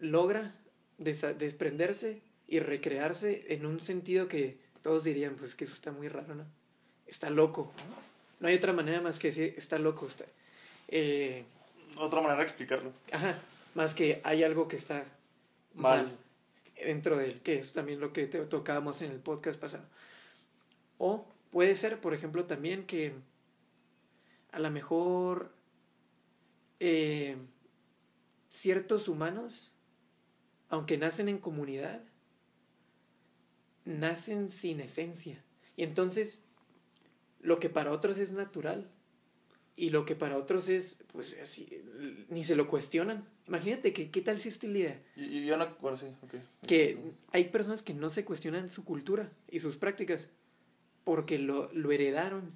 [0.00, 0.56] logra
[0.98, 6.34] desprenderse y recrearse en un sentido que todos dirían, pues que eso está muy raro,
[6.34, 6.61] ¿no?
[7.12, 7.70] Está loco.
[8.40, 10.06] No hay otra manera más que decir, está loco.
[10.06, 10.24] Está,
[10.88, 11.44] eh,
[11.98, 12.90] Otra manera de explicarlo.
[13.12, 13.38] Ajá,
[13.74, 15.04] más que hay algo que está
[15.74, 16.04] Mal.
[16.06, 16.18] mal,
[16.82, 19.84] dentro de él, que es también lo que te tocábamos en el podcast pasado.
[20.96, 23.12] O puede ser, por ejemplo, también que
[24.50, 25.52] a lo mejor
[26.80, 27.36] eh,
[28.48, 29.74] ciertos humanos,
[30.70, 32.00] aunque nacen en comunidad,
[33.84, 35.44] nacen sin esencia.
[35.76, 36.38] Y entonces,
[37.42, 38.90] lo que para otros es natural
[39.76, 41.82] y lo que para otros es, pues así,
[42.28, 43.28] ni se lo cuestionan.
[43.46, 45.02] Imagínate que, ¿qué tal si esta idea?
[45.16, 46.34] Y, y yo no, bueno, sí, ok.
[46.66, 46.98] Que
[47.32, 50.28] hay personas que no se cuestionan su cultura y sus prácticas
[51.04, 52.52] porque lo, lo heredaron,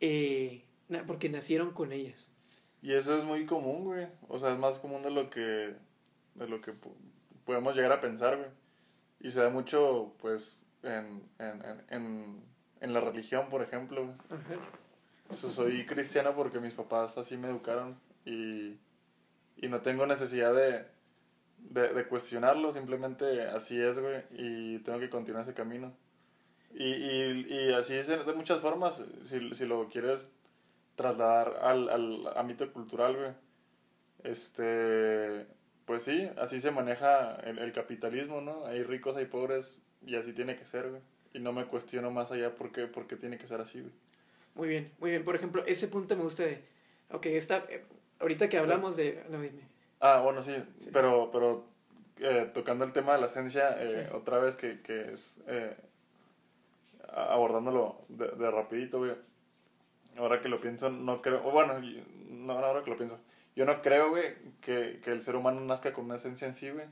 [0.00, 0.64] eh,
[1.06, 2.28] porque nacieron con ellas.
[2.82, 4.08] Y eso es muy común, güey.
[4.28, 5.74] O sea, es más común de lo que,
[6.34, 6.74] de lo que
[7.44, 8.50] podemos llegar a pensar, güey.
[9.20, 12.42] Y se da mucho, pues, en, en, en, en,
[12.80, 14.14] en la religión, por ejemplo.
[14.30, 15.34] Ajá.
[15.34, 18.76] So- soy cristiano porque mis papás así me educaron y,
[19.56, 20.84] y no tengo necesidad de,
[21.58, 25.92] de, de cuestionarlo, simplemente así es, güey, y tengo que continuar ese camino.
[26.74, 30.30] Y, y, y así es de de muchas formas, si, si lo quieres
[30.96, 33.32] trasladar al, al ámbito cultural, güey.
[34.24, 35.46] Este,
[35.84, 38.66] pues sí, así se maneja el, el capitalismo, ¿no?
[38.66, 41.02] Hay ricos, hay pobres, y así tiene que ser, güey.
[41.34, 43.92] Y no me cuestiono más allá por qué, por qué tiene que ser así, güey.
[44.54, 45.24] Muy bien, muy bien.
[45.24, 46.62] Por ejemplo, ese punto me gusta de...
[47.10, 47.84] Ok, está, eh,
[48.20, 49.22] ahorita que hablamos de...
[49.28, 49.62] No, dime.
[50.00, 50.90] Ah, bueno, sí, Sí.
[50.92, 51.64] pero, pero
[52.18, 54.14] eh, tocando el tema de la esencia, eh, Sí.
[54.16, 55.76] otra vez que, que es eh,
[57.12, 59.12] abordándolo de, de rapidito, güey.
[60.16, 61.74] Ahora que lo pienso, no creo, o bueno,
[62.30, 63.18] no, ahora que lo pienso,
[63.56, 66.70] yo no creo, güey, que, que el ser humano nazca con una esencia en sí,
[66.70, 66.86] güey.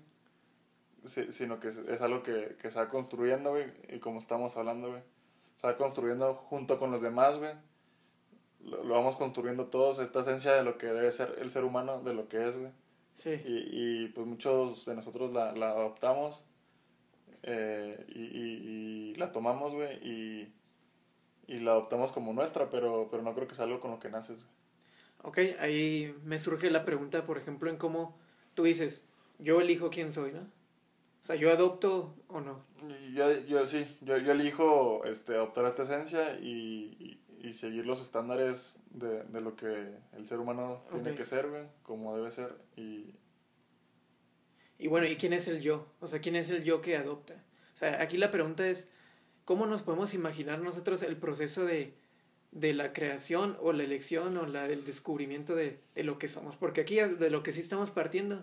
[1.04, 4.56] Sí, sino que es, es algo que, que se va construyendo, güey, y como estamos
[4.56, 5.02] hablando, güey.
[5.56, 7.52] Se va construyendo junto con los demás, güey.
[8.60, 12.00] Lo, lo vamos construyendo todos, esta esencia de lo que debe ser el ser humano,
[12.02, 12.70] de lo que es, güey.
[13.16, 13.30] Sí.
[13.44, 16.44] Y, y pues muchos de nosotros la, la adoptamos
[17.42, 20.52] eh, y, y- y la tomamos, güey, y,
[21.48, 24.08] y la adoptamos como nuestra, pero, pero no creo que sea algo con lo que
[24.08, 24.52] naces, güey.
[25.24, 28.16] Ok, ahí me surge la pregunta, por ejemplo, en cómo
[28.54, 29.04] tú dices,
[29.38, 30.40] yo elijo quién soy, ¿no?
[31.22, 32.64] O sea, yo adopto o no.
[33.14, 38.02] Yo, yo sí, yo, yo elijo este, adoptar esta esencia y, y, y seguir los
[38.02, 41.16] estándares de, de lo que el ser humano tiene Ok.
[41.18, 42.56] que ser, güey, como debe ser.
[42.76, 43.14] Y
[44.78, 45.86] Y bueno, ¿y quién es el yo?
[46.00, 47.34] O sea, ¿quién es el yo que adopta?
[47.74, 48.88] O sea, aquí la pregunta es,
[49.44, 51.94] ¿cómo nos podemos imaginar nosotros el proceso de,
[52.50, 56.56] de la creación o la elección o la del descubrimiento de, de lo que somos?
[56.56, 58.42] Porque aquí de lo que sí estamos partiendo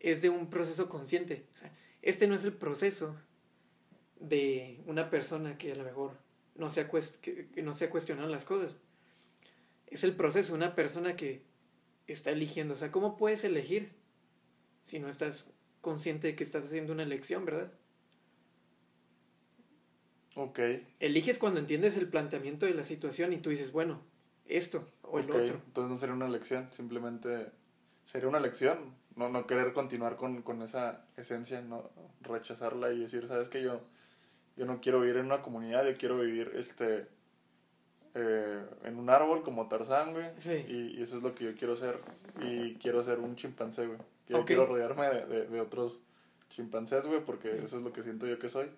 [0.00, 1.46] es de un proceso consciente.
[1.54, 3.16] O sea, este no es el proceso
[4.18, 6.16] de una persona que a lo mejor
[6.54, 8.78] no se ha, que, no se ha cuestionado las cosas.
[9.86, 11.42] Es el proceso de una persona que
[12.06, 12.74] está eligiendo.
[12.74, 13.92] O sea, ¿cómo puedes elegir
[14.84, 17.72] si no estás consciente de que estás haciendo una elección, ¿verdad?
[20.34, 20.58] Ok.
[21.00, 24.00] Eliges cuando entiendes el planteamiento de la situación y tú dices, bueno,
[24.46, 25.60] esto o el otro.
[25.66, 27.46] Entonces no sería una elección, simplemente
[28.04, 28.94] sería una elección.
[29.20, 31.90] No, no querer continuar con, con esa esencia, no
[32.22, 33.82] rechazarla y decir, sabes que yo,
[34.56, 37.06] yo no quiero vivir en una comunidad, yo quiero vivir este
[38.14, 40.26] eh, en un árbol como Tarzán, güey.
[40.38, 40.52] Sí.
[40.66, 41.98] Y, y eso es lo que yo quiero ser.
[42.40, 43.98] Y quiero ser un chimpancé, güey.
[44.26, 46.00] Yo quiero rodearme de, de, de otros
[46.48, 47.58] chimpancés, güey, porque Sí.
[47.64, 48.68] eso es lo que siento yo que soy.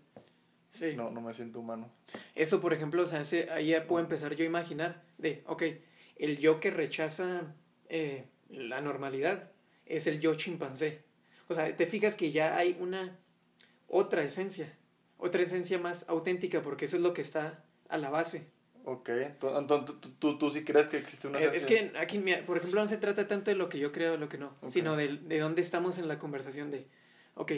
[0.72, 0.96] Sí.
[0.96, 1.88] No, no me siento humano.
[2.34, 5.62] Eso, por ejemplo, o sea, ese- ahí ya puedo empezar yo a imaginar de, ok,
[6.16, 7.54] el yo que rechaza
[7.88, 9.51] eh, la normalidad
[9.96, 11.02] es el yo chimpancé.
[11.48, 13.18] O sea, te fijas que ya hay una
[13.88, 14.72] otra esencia,
[15.18, 18.46] otra esencia más auténtica, porque eso es lo que está a la base.
[18.84, 21.92] Ok, ento- entonces tú, tú, tú sí crees que existe una Eh, Es esencia.
[21.92, 24.28] que aquí, por ejemplo, no se trata tanto de lo que yo creo o lo
[24.28, 26.86] que no, sino de, de dónde estamos en la conversación de,
[27.36, 27.52] ok,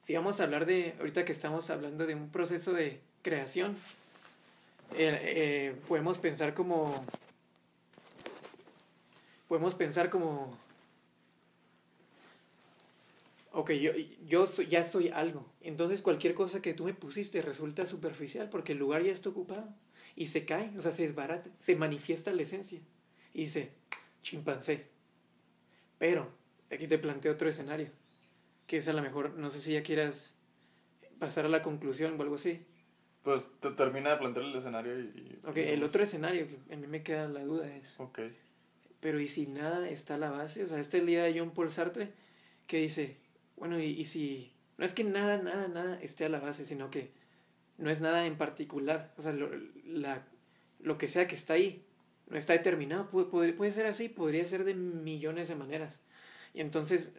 [0.00, 3.76] si vamos a hablar de, ahorita que estamos hablando de un proceso de creación,
[4.96, 6.94] eh, eh, podemos pensar como,
[9.48, 10.56] podemos pensar como,
[13.52, 13.92] ok, yo,
[14.26, 18.72] yo soy, ya soy algo, entonces cualquier cosa que tú me pusiste resulta superficial porque
[18.72, 19.68] el lugar ya está ocupado
[20.16, 22.80] y se cae, o sea, se desbarata, se manifiesta la esencia
[23.34, 23.72] y dice,
[24.22, 24.86] chimpancé.
[25.98, 26.28] Pero,
[26.70, 27.88] aquí te planteo otro escenario,
[28.66, 30.36] que es a lo mejor, no sé si ya quieras
[31.18, 32.64] pasar a la conclusión o algo así.
[33.22, 35.38] Pues te termina de plantear el escenario y...
[35.44, 37.94] ok, el otro escenario que a mí me queda la duda es...
[38.00, 38.18] Ok.
[38.98, 40.64] Pero ¿y si nada está a la base?
[40.64, 42.12] O sea, este es el día de John Paul Sartre
[42.66, 43.16] que dice,
[43.62, 44.50] bueno, y, y si...
[44.76, 47.12] No es que nada, nada, nada esté a la base, sino que
[47.78, 49.14] no es nada en particular.
[49.16, 49.50] O sea, lo,
[49.84, 50.26] la,
[50.80, 51.84] lo que sea que está ahí
[52.26, 53.08] no está determinado.
[53.08, 56.00] Puede, puede, ser así, podría ser de millones de maneras.
[56.54, 57.12] Y entonces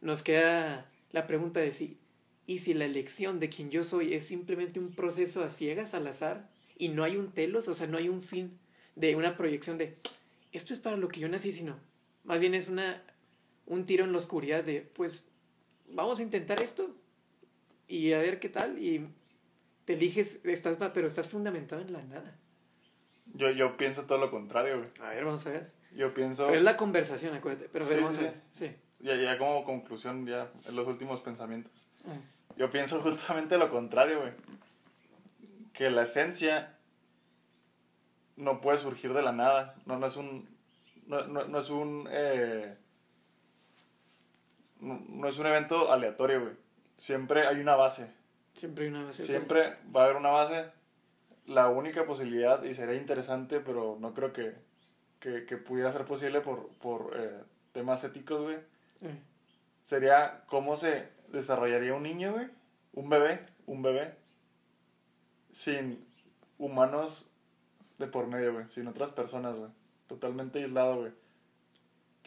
[0.00, 1.96] nos queda la pregunta de si,
[2.44, 6.08] ¿y si la elección de quien yo soy es simplemente un proceso a ciegas, al
[6.08, 8.58] azar, y no hay un telos, o sea, no hay un fin
[8.96, 9.96] de una proyección de,
[10.50, 11.78] esto es para lo que yo nací, sino
[12.24, 13.00] más bien es una,
[13.66, 15.22] un tiro en la oscuridad de, pues,
[15.90, 16.94] vamos a intentar esto
[17.86, 19.08] y a ver qué tal, y
[19.84, 22.36] te eliges, estás, pero estás fundamentado en la nada.
[23.34, 24.88] Yo, yo pienso todo lo contrario, güey.
[25.00, 25.70] A ver, vamos a ver.
[25.94, 26.46] Yo pienso...
[26.46, 27.68] Pero es la conversación, acuérdate.
[27.72, 28.40] Pero a ver, vamos a ver.
[28.52, 28.70] Sí.
[29.00, 31.72] Ya, ya como conclusión, ya en los últimos pensamientos.
[32.04, 32.58] Mm.
[32.58, 34.32] Yo pienso justamente lo contrario, güey.
[35.72, 36.76] Que la esencia
[38.36, 39.76] no puede surgir de la nada.
[39.86, 40.48] No, no es un...
[41.06, 42.08] No, no, no es un...
[42.10, 42.76] Eh,
[44.80, 46.54] no, no es un evento aleatorio, güey.
[46.96, 48.10] Siempre hay una base.
[48.54, 49.24] Siempre hay una base.
[49.24, 50.78] Siempre va a haber una base
[51.48, 54.54] la única posibilidad, y sería interesante, pero no creo que,
[55.18, 58.56] que, que pudiera ser posible por, por eh, temas éticos, güey,
[59.00, 59.18] mm.
[59.82, 62.48] sería cómo se desarrollaría un niño, güey,
[62.92, 64.14] un bebé, un bebé,
[65.50, 66.06] sin
[66.58, 67.30] humanos
[67.96, 69.70] de por medio, güey, sin otras personas, güey,
[70.06, 71.12] totalmente aislado, güey.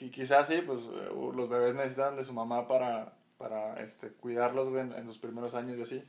[0.10, 4.82] Quizás sí, pues eh, los bebés necesitan de su mamá para, para este, cuidarlos, güey,
[4.82, 6.04] en sus primeros años y así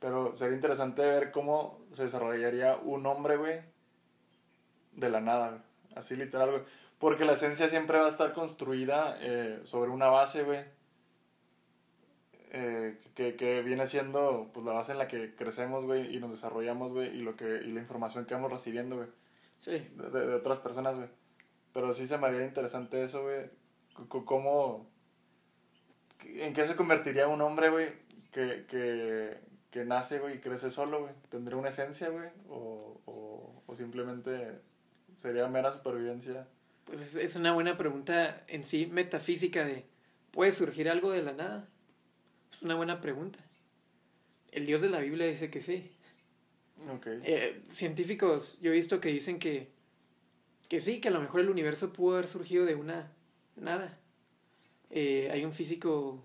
[0.00, 3.60] pero sería interesante ver cómo se desarrollaría un hombre, güey,
[4.92, 5.60] de la nada, güey.
[5.94, 6.62] Así literal, güey.
[6.98, 10.64] Porque la esencia siempre va a estar construida eh, sobre una base, güey.
[12.52, 16.30] Eh, que, que, viene siendo pues, la base en la que crecemos, güey, y nos
[16.30, 19.08] desarrollamos, güey, y, lo que, y la información que vamos recibiendo, güey.
[19.58, 19.78] Sí.
[19.94, 21.08] De, de, otras personas, güey.
[21.76, 23.50] Pero sí se me haría interesante eso, güey.
[24.08, 24.90] ¿Cómo...
[26.24, 27.92] ¿En qué se convertiría un hombre, güey?
[28.32, 29.36] Que, que,
[29.70, 31.12] que nace, güey, y crece solo, güey?
[31.28, 32.30] ¿Tendría una esencia, güey?
[32.48, 34.58] O, o, o, simplemente
[35.18, 36.48] sería mera supervivencia?
[36.86, 39.84] Pues es, una buena pregunta en sí, metafísica de,
[40.30, 41.68] ¿puede surgir algo de la nada?
[42.54, 43.38] Es una buena pregunta.
[44.50, 45.92] El Dios de la Biblia dice que sí.
[46.88, 47.18] Okay.
[47.22, 49.75] Eh, científicos, yo he visto que dicen que,
[50.68, 53.12] que sí, que a lo mejor el universo pudo haber surgido de una
[53.56, 53.98] nada.
[54.90, 56.22] Eh, hay un físico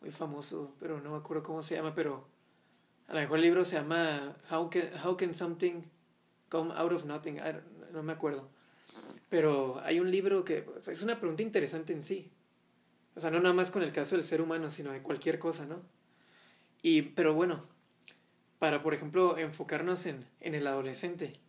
[0.00, 2.26] muy famoso, pero no me acuerdo cómo se llama, pero
[3.08, 5.82] a lo mejor el libro se llama How Can, How Can Something
[6.48, 7.38] Come Out of Nothing.
[7.92, 8.48] no me acuerdo.
[9.28, 12.30] Pero hay un libro que es una pregunta interesante en sí.
[13.14, 15.66] O sea, no nada más con el caso del ser humano, sino de cualquier cosa,
[15.66, 15.82] ¿no?
[16.82, 17.64] Y, pero bueno,
[18.58, 21.40] para, por ejemplo, enfocarnos en, en el adolescente,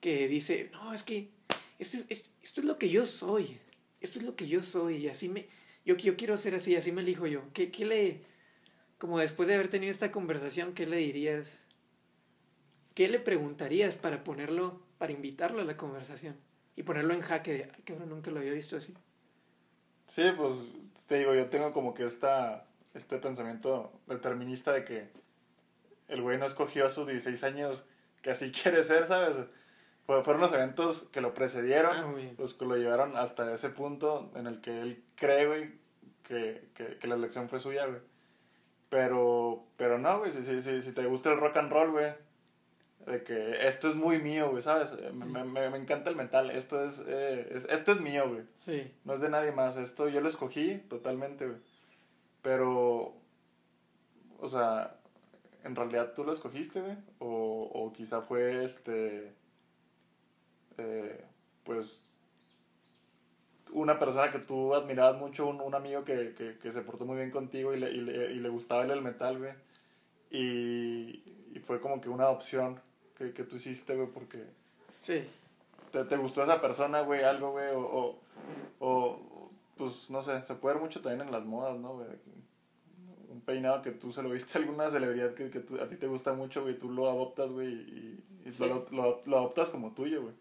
[0.00, 1.30] que dice, no, es que
[1.78, 3.58] esto es, esto es lo que yo soy,
[4.00, 5.46] esto es lo que yo soy, y así me,
[5.84, 7.42] yo, yo quiero ser así, así me elijo yo.
[7.52, 8.20] ¿Qué, qué le,
[8.98, 11.64] como después de haber tenido esta conversación, ¿qué le dirías?
[12.94, 16.36] ¿Qué le preguntarías para ponerlo, para invitarlo a la conversación?
[16.76, 18.94] Y ponerlo en jaque de, ay, cabrón, nunca lo había visto así.
[20.06, 20.54] Sí, pues
[21.06, 25.08] te digo, yo tengo como que esta, este pensamiento determinista de que
[26.08, 27.84] el güey no escogió a sus 16 años
[28.22, 29.38] que así quiere ser, ¿sabes?
[30.06, 34.48] Fueron los eventos que lo precedieron, ah, los que lo llevaron hasta ese punto en
[34.48, 35.72] el que él cree, güey,
[36.24, 38.00] que, que, que la elección fue suya, güey.
[38.88, 42.12] Pero, pero no, güey, si, si, si te gusta el rock and roll, güey,
[43.06, 44.94] de que esto es muy mío, güey, ¿sabes?
[45.12, 48.42] Me, me, me, encanta el metal, esto es, eh, esto es mío, güey.
[48.64, 48.92] Sí.
[49.04, 51.58] No es de nadie más, esto yo lo escogí totalmente, güey.
[52.42, 53.14] Pero,
[54.38, 54.96] o sea,
[55.64, 56.96] ¿en realidad tú lo escogiste, güey?
[57.18, 59.32] O, o quizá fue, este,
[60.80, 61.24] eh,
[61.64, 62.06] pues,
[63.72, 67.16] una persona que tú admirabas mucho, un, un amigo que, que, que, se portó muy
[67.16, 69.52] bien contigo y le, y le, y le gustaba el, metal, güey.
[70.30, 71.22] Y,
[71.54, 72.80] y, fue como que una adopción
[73.16, 74.44] que, que tú hiciste, güey, porque...
[75.00, 75.24] Sí.
[75.92, 78.20] Te, te gustó esa persona, güey, algo, güey, o, o,
[78.78, 82.08] o, pues, no sé, se puede ver mucho también en las modas, ¿no, güey?
[83.30, 86.06] un peinado que tú se lo viste a alguna celebridad que, que a ti te
[86.06, 88.24] gusta mucho, güey, tú lo adoptas, güey, y,
[88.58, 90.34] lo, lo, lo, adoptas como tuyo, güey.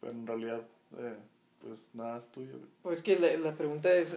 [0.00, 0.62] Pero en realidad,
[0.98, 1.16] eh,
[1.60, 2.54] pues nada es tuyo.
[2.82, 4.16] Pues que la, la pregunta es,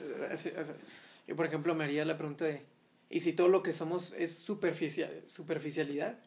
[1.27, 2.61] yo por ejemplo me haría la pregunta de,
[3.09, 6.17] ¿y si todo lo que somos es superficial, superficialidad?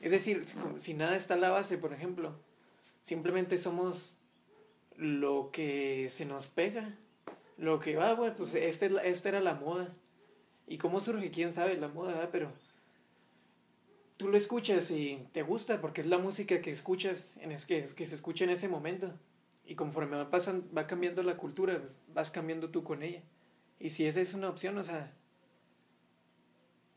[0.00, 0.44] Es decir,
[0.78, 2.34] si, nada está a la base, por ejemplo,
[3.02, 4.14] simplemente somos
[4.96, 6.96] lo que se nos pega,
[7.58, 9.94] lo que va, ah, bueno, pues este, esta era la moda.
[10.66, 11.30] ¿Y cómo surge?
[11.30, 12.30] ¿Quién sabe la moda?
[12.32, 12.50] Pero
[14.20, 17.88] tú lo escuchas y te gusta porque es la música que escuchas, en es que,
[17.88, 19.18] se escucha en ese momento.
[19.64, 21.80] Y conforme va, pasan, va cambiando la cultura,
[22.12, 23.22] vas cambiando tú con ella.
[23.78, 25.10] Y si esa es una opción, o sea,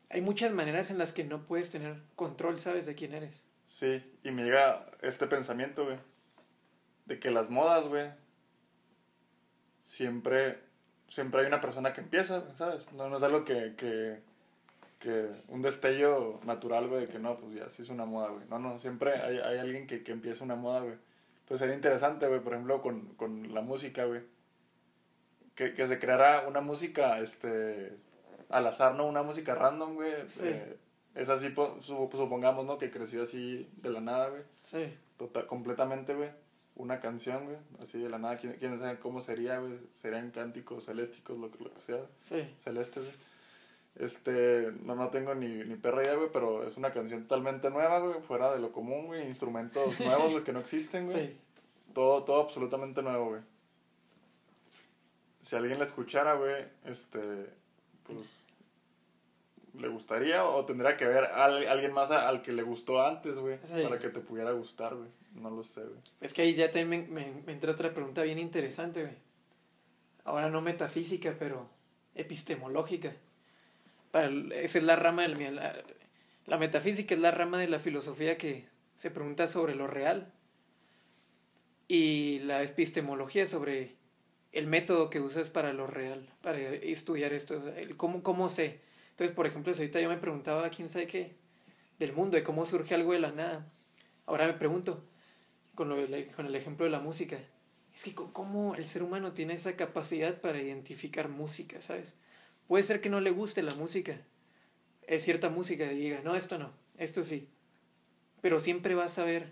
[0.10, 2.86] hay muchas maneras en las que no puedes tener control, ¿sabes?
[2.86, 3.46] De quién eres.
[3.64, 6.00] Sí, y me llega este pensamiento, güey,
[7.06, 8.12] de que las modas, güey,
[9.82, 10.60] siempre,
[11.08, 12.92] siempre hay una persona que empieza, ¿sabes?
[12.92, 14.20] No, no es algo que, que,
[15.04, 18.46] que, un destello natural, güey, de que no, pues ya sí es una moda, güey.
[18.50, 20.96] No, no, siempre hay, hay alguien que, que empieza una moda, güey.
[21.46, 24.22] Pues sería interesante, güey, por ejemplo, con, con la música, güey.
[25.56, 27.98] Que, que se creara una música, este,
[28.50, 29.06] al azar, ¿no?
[29.06, 30.14] Una música random, güey.
[30.42, 30.78] Eh,
[31.16, 32.78] es así, supongamos, ¿no?
[32.78, 34.44] Que creció así de la nada, güey.
[34.64, 34.98] Sí.
[35.18, 36.30] Total, completamente, güey
[36.76, 39.74] una canción, güey, así de la nada, ¿quién, quién sabe cómo sería, güey?
[40.02, 42.00] Serían cánticos celésticos, lo, lo que sea.
[42.24, 42.52] Sí.
[42.58, 43.16] Celestes, güey.
[43.96, 48.00] Este, no, no tengo ni, ni perra idea, güey, pero es una canción totalmente nueva,
[48.00, 51.28] güey, fuera de lo común, güey, instrumentos nuevos, güey, que no existen, güey.
[51.28, 51.38] Sí.
[51.94, 53.42] Todo, todo absolutamente nuevo, güey.
[55.42, 57.20] Si alguien la escuchara, güey, este,
[58.04, 58.32] pues,
[59.80, 63.60] le gustaría o tendría que ver a alguien más al que le gustó antes, güey,
[63.84, 65.10] para que te pudiera gustar, güey.
[65.36, 66.00] No lo sé, güey.
[66.22, 69.16] Es que ahí ya también me, me, entra otra pregunta bien interesante, güey.
[70.26, 71.68] Ahora no metafísica, pero
[72.16, 73.16] epistemológica.
[74.14, 75.56] Esa es la rama del...
[75.56, 75.84] La,
[76.46, 80.32] la metafísica es la rama de la filosofía que se pregunta sobre lo real.
[81.88, 83.96] Y la epistemología sobre
[84.52, 88.82] el método que usas para lo real, para estudiar esto, el cómo, cómo sé.
[89.12, 91.36] Entonces, por ejemplo, si ahorita yo me preguntaba, ¿quién sabe qué?
[92.00, 93.68] Del mundo, de cómo surge algo de la nada.
[94.26, 95.04] Ahora me pregunto,
[95.76, 95.96] con, lo,
[96.36, 97.40] con el ejemplo de la música.
[97.94, 102.16] Es que cómo el ser humano tiene esa capacidad para identificar música, ¿sabes?
[102.68, 104.20] Puede ser que no le guste la música,
[105.08, 107.48] es cierta música y diga, no, esto no, esto sí.
[108.42, 109.50] Pero siempre va a saber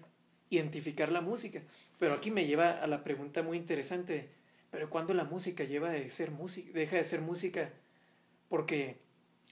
[0.49, 1.61] identificar la música.
[1.99, 4.29] Pero aquí me lleva a la pregunta muy interesante,
[4.69, 7.71] pero ¿cuándo la música lleva de ser música, deja de ser música?
[8.49, 8.97] Porque,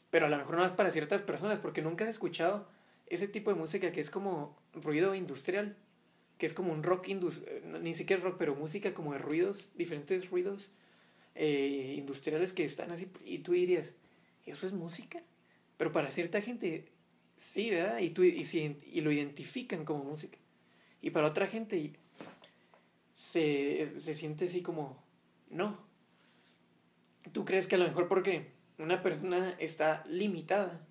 [0.10, 2.68] pero a lo mejor no es para ciertas personas, porque nunca has escuchado
[3.08, 5.76] ese tipo de música que es como ruido industrial
[6.40, 9.70] que es como un rock, indus eh, ni siquiera rock, pero música como de ruidos,
[9.76, 10.72] diferentes ruidos
[11.36, 13.96] eh, industriales que están así, y tú dirías,
[14.46, 15.22] ¿eso es música?
[15.78, 16.92] Pero para cierta gente,
[17.36, 18.00] sí, ¿verdad?
[18.00, 18.46] Y, tú, y,
[18.92, 20.38] y lo identifican como música.
[21.02, 21.94] Y para otra gente
[23.14, 25.02] se, se siente así como,
[25.50, 25.78] no.
[27.32, 30.86] ¿Tú crees que a lo mejor porque una persona está limitada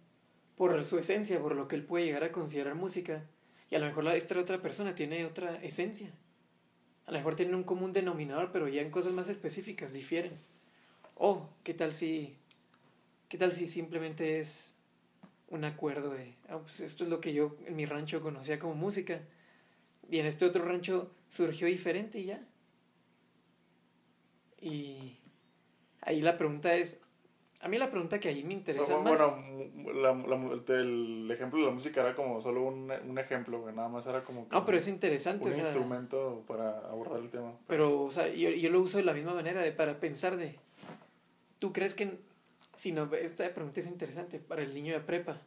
[0.56, 3.24] por su esencia, por lo que él puede llegar a considerar música,
[3.70, 6.10] y a lo mejor la, esta otra persona tiene otra esencia.
[7.08, 10.32] A lo mejor tienen un común denominador, pero ya en cosas más específicas difieren.
[11.14, 12.36] O, ¿qué tal si,
[13.30, 14.74] qué tal si simplemente es
[15.48, 18.74] un acuerdo de, ah, pues esto es lo que yo en mi rancho conocía como
[18.74, 19.22] música,
[20.10, 22.46] y en este otro rancho surgió diferente y ya.
[24.60, 25.16] Y
[26.02, 26.98] ahí la pregunta es,
[27.60, 30.24] a mí la pregunta que ahí me interesa bueno, más...
[30.24, 34.22] Bueno, el ejemplo de la música era como solo un, un ejemplo, nada más era
[34.22, 34.46] como...
[34.50, 35.48] No, pero es interesante.
[35.48, 37.52] Un instrumento para abordar el tema.
[37.66, 40.56] Pero, o sea, yo, yo lo uso de la misma manera, de, para pensar de...
[41.58, 42.18] ¿Tú crees que...
[42.76, 45.40] Si no, esta pregunta es interesante para el niño de prepa,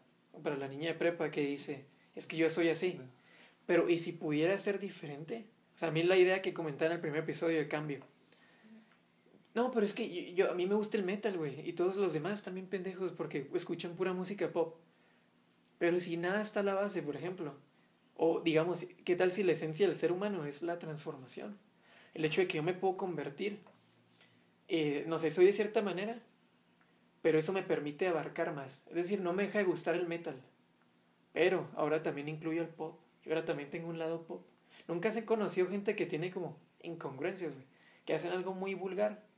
[0.43, 2.99] para la niña de prepa que dice, es que yo soy así.
[3.65, 5.45] Pero, ¿y si pudiera ser diferente?
[5.77, 8.01] O sea, a mí la idea que comentaba en el primer episodio de cambio
[9.53, 11.67] no, pero es que yo, a mí me gusta el metal, güey.
[11.67, 14.77] Y todos los demás también pendejos porque escuchan pura música pop.
[15.77, 17.55] Pero si nada está a la base, por ejemplo.
[18.15, 21.57] O digamos, ¿qué tal si la esencia del ser humano es la transformación?
[22.13, 23.59] El hecho de que yo me puedo convertir.
[24.69, 26.21] Eh, no sé, soy de cierta manera.
[27.21, 28.81] Pero eso me permite abarcar más.
[28.87, 30.41] Es decir, no me deja de gustar el metal.
[31.33, 32.99] Pero ahora también incluyo el pop.
[33.25, 34.45] Y ahora también tengo un lado pop.
[34.87, 37.65] Nunca se he conocido gente que tiene como incongruencias, güey.
[38.05, 39.30] Que hacen algo muy vulgar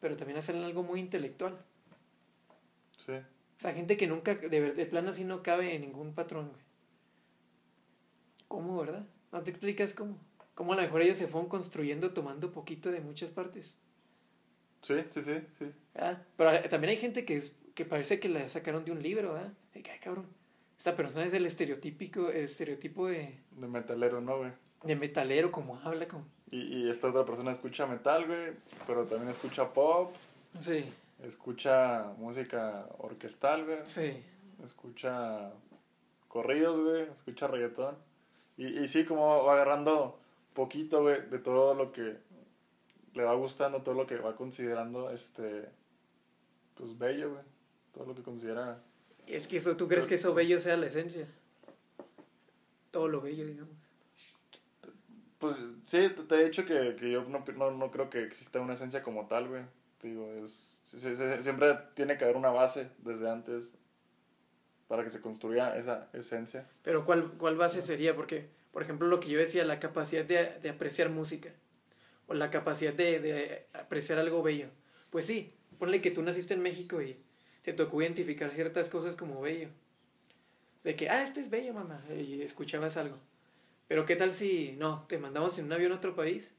[0.00, 1.58] pero también hacen algo muy intelectual.
[2.96, 3.12] Sí.
[3.12, 6.64] O sea, gente que nunca, de, de plano así no cabe en ningún patrón, güey.
[8.48, 9.06] ¿Cómo, verdad?
[9.32, 10.18] ¿No te explicas cómo?
[10.54, 13.76] Cómo a lo mejor ellos se fueron construyendo tomando poquito de muchas partes.
[14.80, 15.70] Sí, sí, sí, sí.
[15.94, 19.34] Ah, pero también hay gente que es que parece que la sacaron de un libro,
[19.34, 19.52] ¿verdad?
[19.74, 20.26] De que, ay, cabrón,
[20.78, 24.52] esta persona es el estereotípico, el estereotipo de, De metalero, ¿no, güey?
[24.82, 26.26] de metalero, como habla, como...
[26.50, 28.52] Y, y esta otra persona escucha metal, güey,
[28.86, 30.14] pero también escucha pop,
[30.60, 30.90] Sí,
[31.22, 34.22] escucha música orquestal, güey, sí.
[34.64, 35.50] escucha
[36.28, 37.96] corridos, güey, escucha reggaetón.
[38.56, 40.18] Y, y sí, como va agarrando
[40.54, 42.16] poquito, güey, de todo lo que
[43.14, 45.68] le va gustando, todo lo que va considerando, este,
[46.74, 47.44] pues bello, güey.
[47.92, 48.82] Todo lo que considera...
[49.26, 51.26] Es que eso, ¿tú crees que eso bello sea la esencia?
[52.90, 53.74] Todo lo bello, digamos.
[55.38, 58.74] Pues sí, te, he dicho que, que yo no, no, no creo que exista una
[58.74, 59.62] esencia como tal, güey.
[60.00, 63.74] Digo, es, siempre tiene que haber una base desde antes
[64.88, 66.68] para que se construya esa esencia.
[66.82, 68.14] Pero ¿cuál, cuál base sería?
[68.14, 71.50] Porque, por ejemplo, lo que yo decía, la capacidad de, de apreciar música,
[72.28, 74.68] o la capacidad de, de apreciar algo bello.
[75.10, 77.18] Pues sí, ponle que tú naciste en México y
[77.66, 79.70] te tocó identificar ciertas cosas como bello.
[80.84, 83.18] De que, ah, esto es bello, mamá, y escuchabas algo.
[83.88, 86.52] Pero ¿qué tal si, no, te mandamos en un avión a otro país?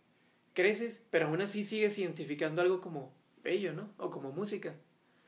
[0.53, 3.89] Creces, pero aún así sigues identificando algo como bello, ¿no?
[3.95, 4.75] O como música.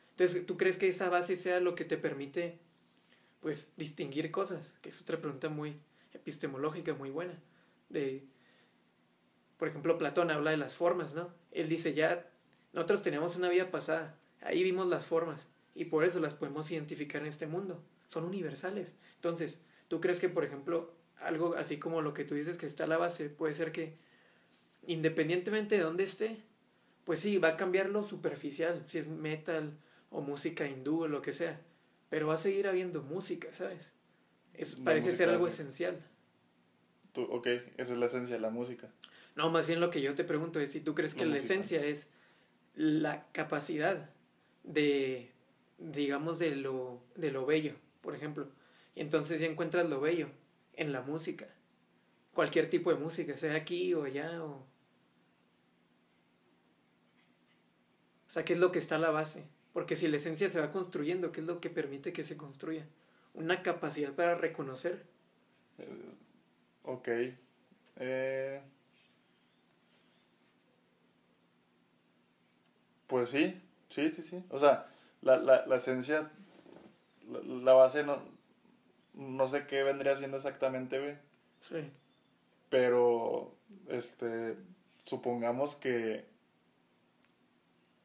[0.10, 2.60] Entonces, ¿tú crees que esa base sea lo que te permite,
[3.40, 4.74] pues, distinguir cosas?
[4.82, 5.80] Que es otra pregunta muy
[6.12, 7.40] epistemológica, muy buena.
[7.88, 8.26] De,
[9.58, 11.34] por ejemplo, Platón habla de las formas, ¿no?
[11.54, 12.30] Él dice, ya,
[12.74, 15.48] nosotros teníamos una vida pasada, ahí vimos las formas,
[15.80, 17.82] y por eso las podemos identificar en este mundo.
[18.06, 18.92] Son universales.
[19.16, 22.84] Entonces, ¿tú crees que, por ejemplo, algo así como lo que tú dices que está
[22.84, 23.96] a la base, puede ser que,
[24.86, 26.44] independientemente de dónde esté,
[27.06, 29.78] pues sí, va a cambiar lo superficial, si es metal
[30.10, 31.62] o música hindú o lo que sea,
[32.10, 33.90] pero va a seguir habiendo música, ¿sabes?
[34.54, 35.98] Es, parece ser algo esencial.
[37.14, 38.92] Tú, ok, esa es la esencia de la música.
[39.38, 41.82] No, más bien lo que yo te pregunto es si tú crees que La esencia
[41.86, 42.10] es
[42.76, 44.10] la capacidad
[44.64, 45.32] de,
[45.80, 48.48] digamos, de lo, de lo bello, por ejemplo.
[48.96, 50.30] Y entonces ya encuentras lo bello
[50.74, 51.48] en la música.
[52.34, 54.66] Cualquier tipo de música, sea aquí o allá o...
[58.28, 59.44] O sea, ¿qué es lo que está a la base?
[59.74, 62.86] Porque si la esencia se va construyendo, ¿qué es lo que permite que se construya?
[63.34, 65.04] Una capacidad para reconocer.
[65.80, 66.12] Eh,
[66.84, 67.08] ok.
[67.96, 68.62] Eh,
[73.08, 73.60] pues sí,
[73.90, 74.44] sí, sí, sí.
[74.50, 74.88] O sea,
[75.22, 76.32] la, la, la esencia,
[77.30, 78.18] la, la base no,
[79.14, 81.16] no sé qué vendría siendo exactamente, güey.
[81.62, 81.90] Sí.
[82.70, 83.56] Pero,
[83.88, 84.56] este,
[85.06, 86.26] supongamos que,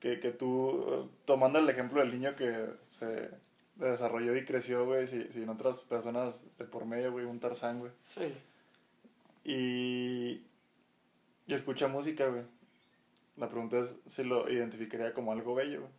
[0.00, 3.28] que, que tú, tomando el ejemplo del niño que se
[3.76, 7.92] desarrolló y creció, güey, si- sin otras personas de por medio, güey, un Tarzán, güey.
[8.04, 8.32] Sí.
[9.44, 10.42] Y,
[11.46, 12.42] y escucha música, güey.
[13.36, 15.92] La pregunta es si lo identificaría como algo bello, güey.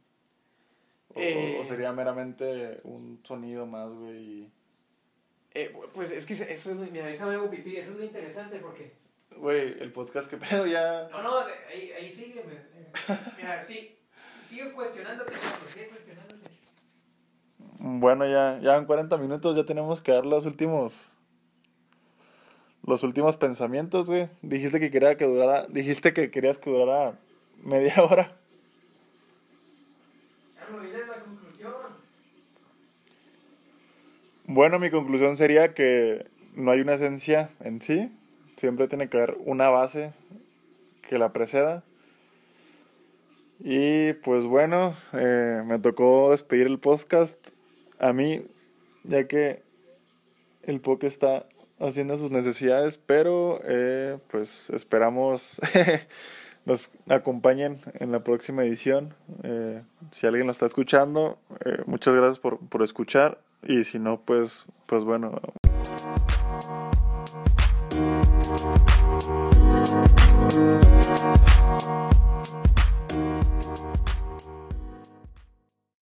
[1.13, 1.57] O, Eh.
[1.61, 4.49] o- sería meramente un sonido más, güey.
[5.53, 8.59] Eh, pues es que eso es lo, mira, déjame hago pipí, eso es lo interesante
[8.59, 8.91] porque...
[9.37, 11.07] Güey, el podcast que pedo ya...
[11.11, 11.39] No, no,
[11.73, 12.43] ahí, ahí sigue,
[13.37, 13.95] mira, sí,
[14.47, 15.33] sigue cuestionándote,
[15.73, 16.49] sigue cuestionándote.
[17.79, 21.15] Bueno, ya, ya en 40 minutos ya tenemos que dar los últimos...
[22.85, 24.29] Los últimos pensamientos, güey.
[24.41, 25.65] Dijiste que quería que durara...
[25.67, 27.17] Dijiste que querías que durara
[27.63, 28.37] media hora.
[30.59, 31.73] Carlos, dile la conclusión.
[34.47, 38.11] Bueno, mi conclusión sería que no hay una esencia en sí,
[38.57, 40.13] siempre tiene que haber una base
[41.01, 41.83] que la preceda.
[43.59, 47.39] Y pues bueno, eh, me tocó despedir el podcast
[47.99, 48.45] a mí,
[49.03, 49.63] ya que
[50.61, 51.47] el Poke está
[51.79, 55.59] haciendo sus necesidades, pero eh, pues esperamos
[56.65, 59.15] nos acompañen en la próxima edición.
[59.43, 59.81] Eh,
[60.11, 63.39] si alguien lo está escuchando, eh, muchas gracias por, por escuchar.
[63.67, 65.39] Y si no, pues, pues bueno.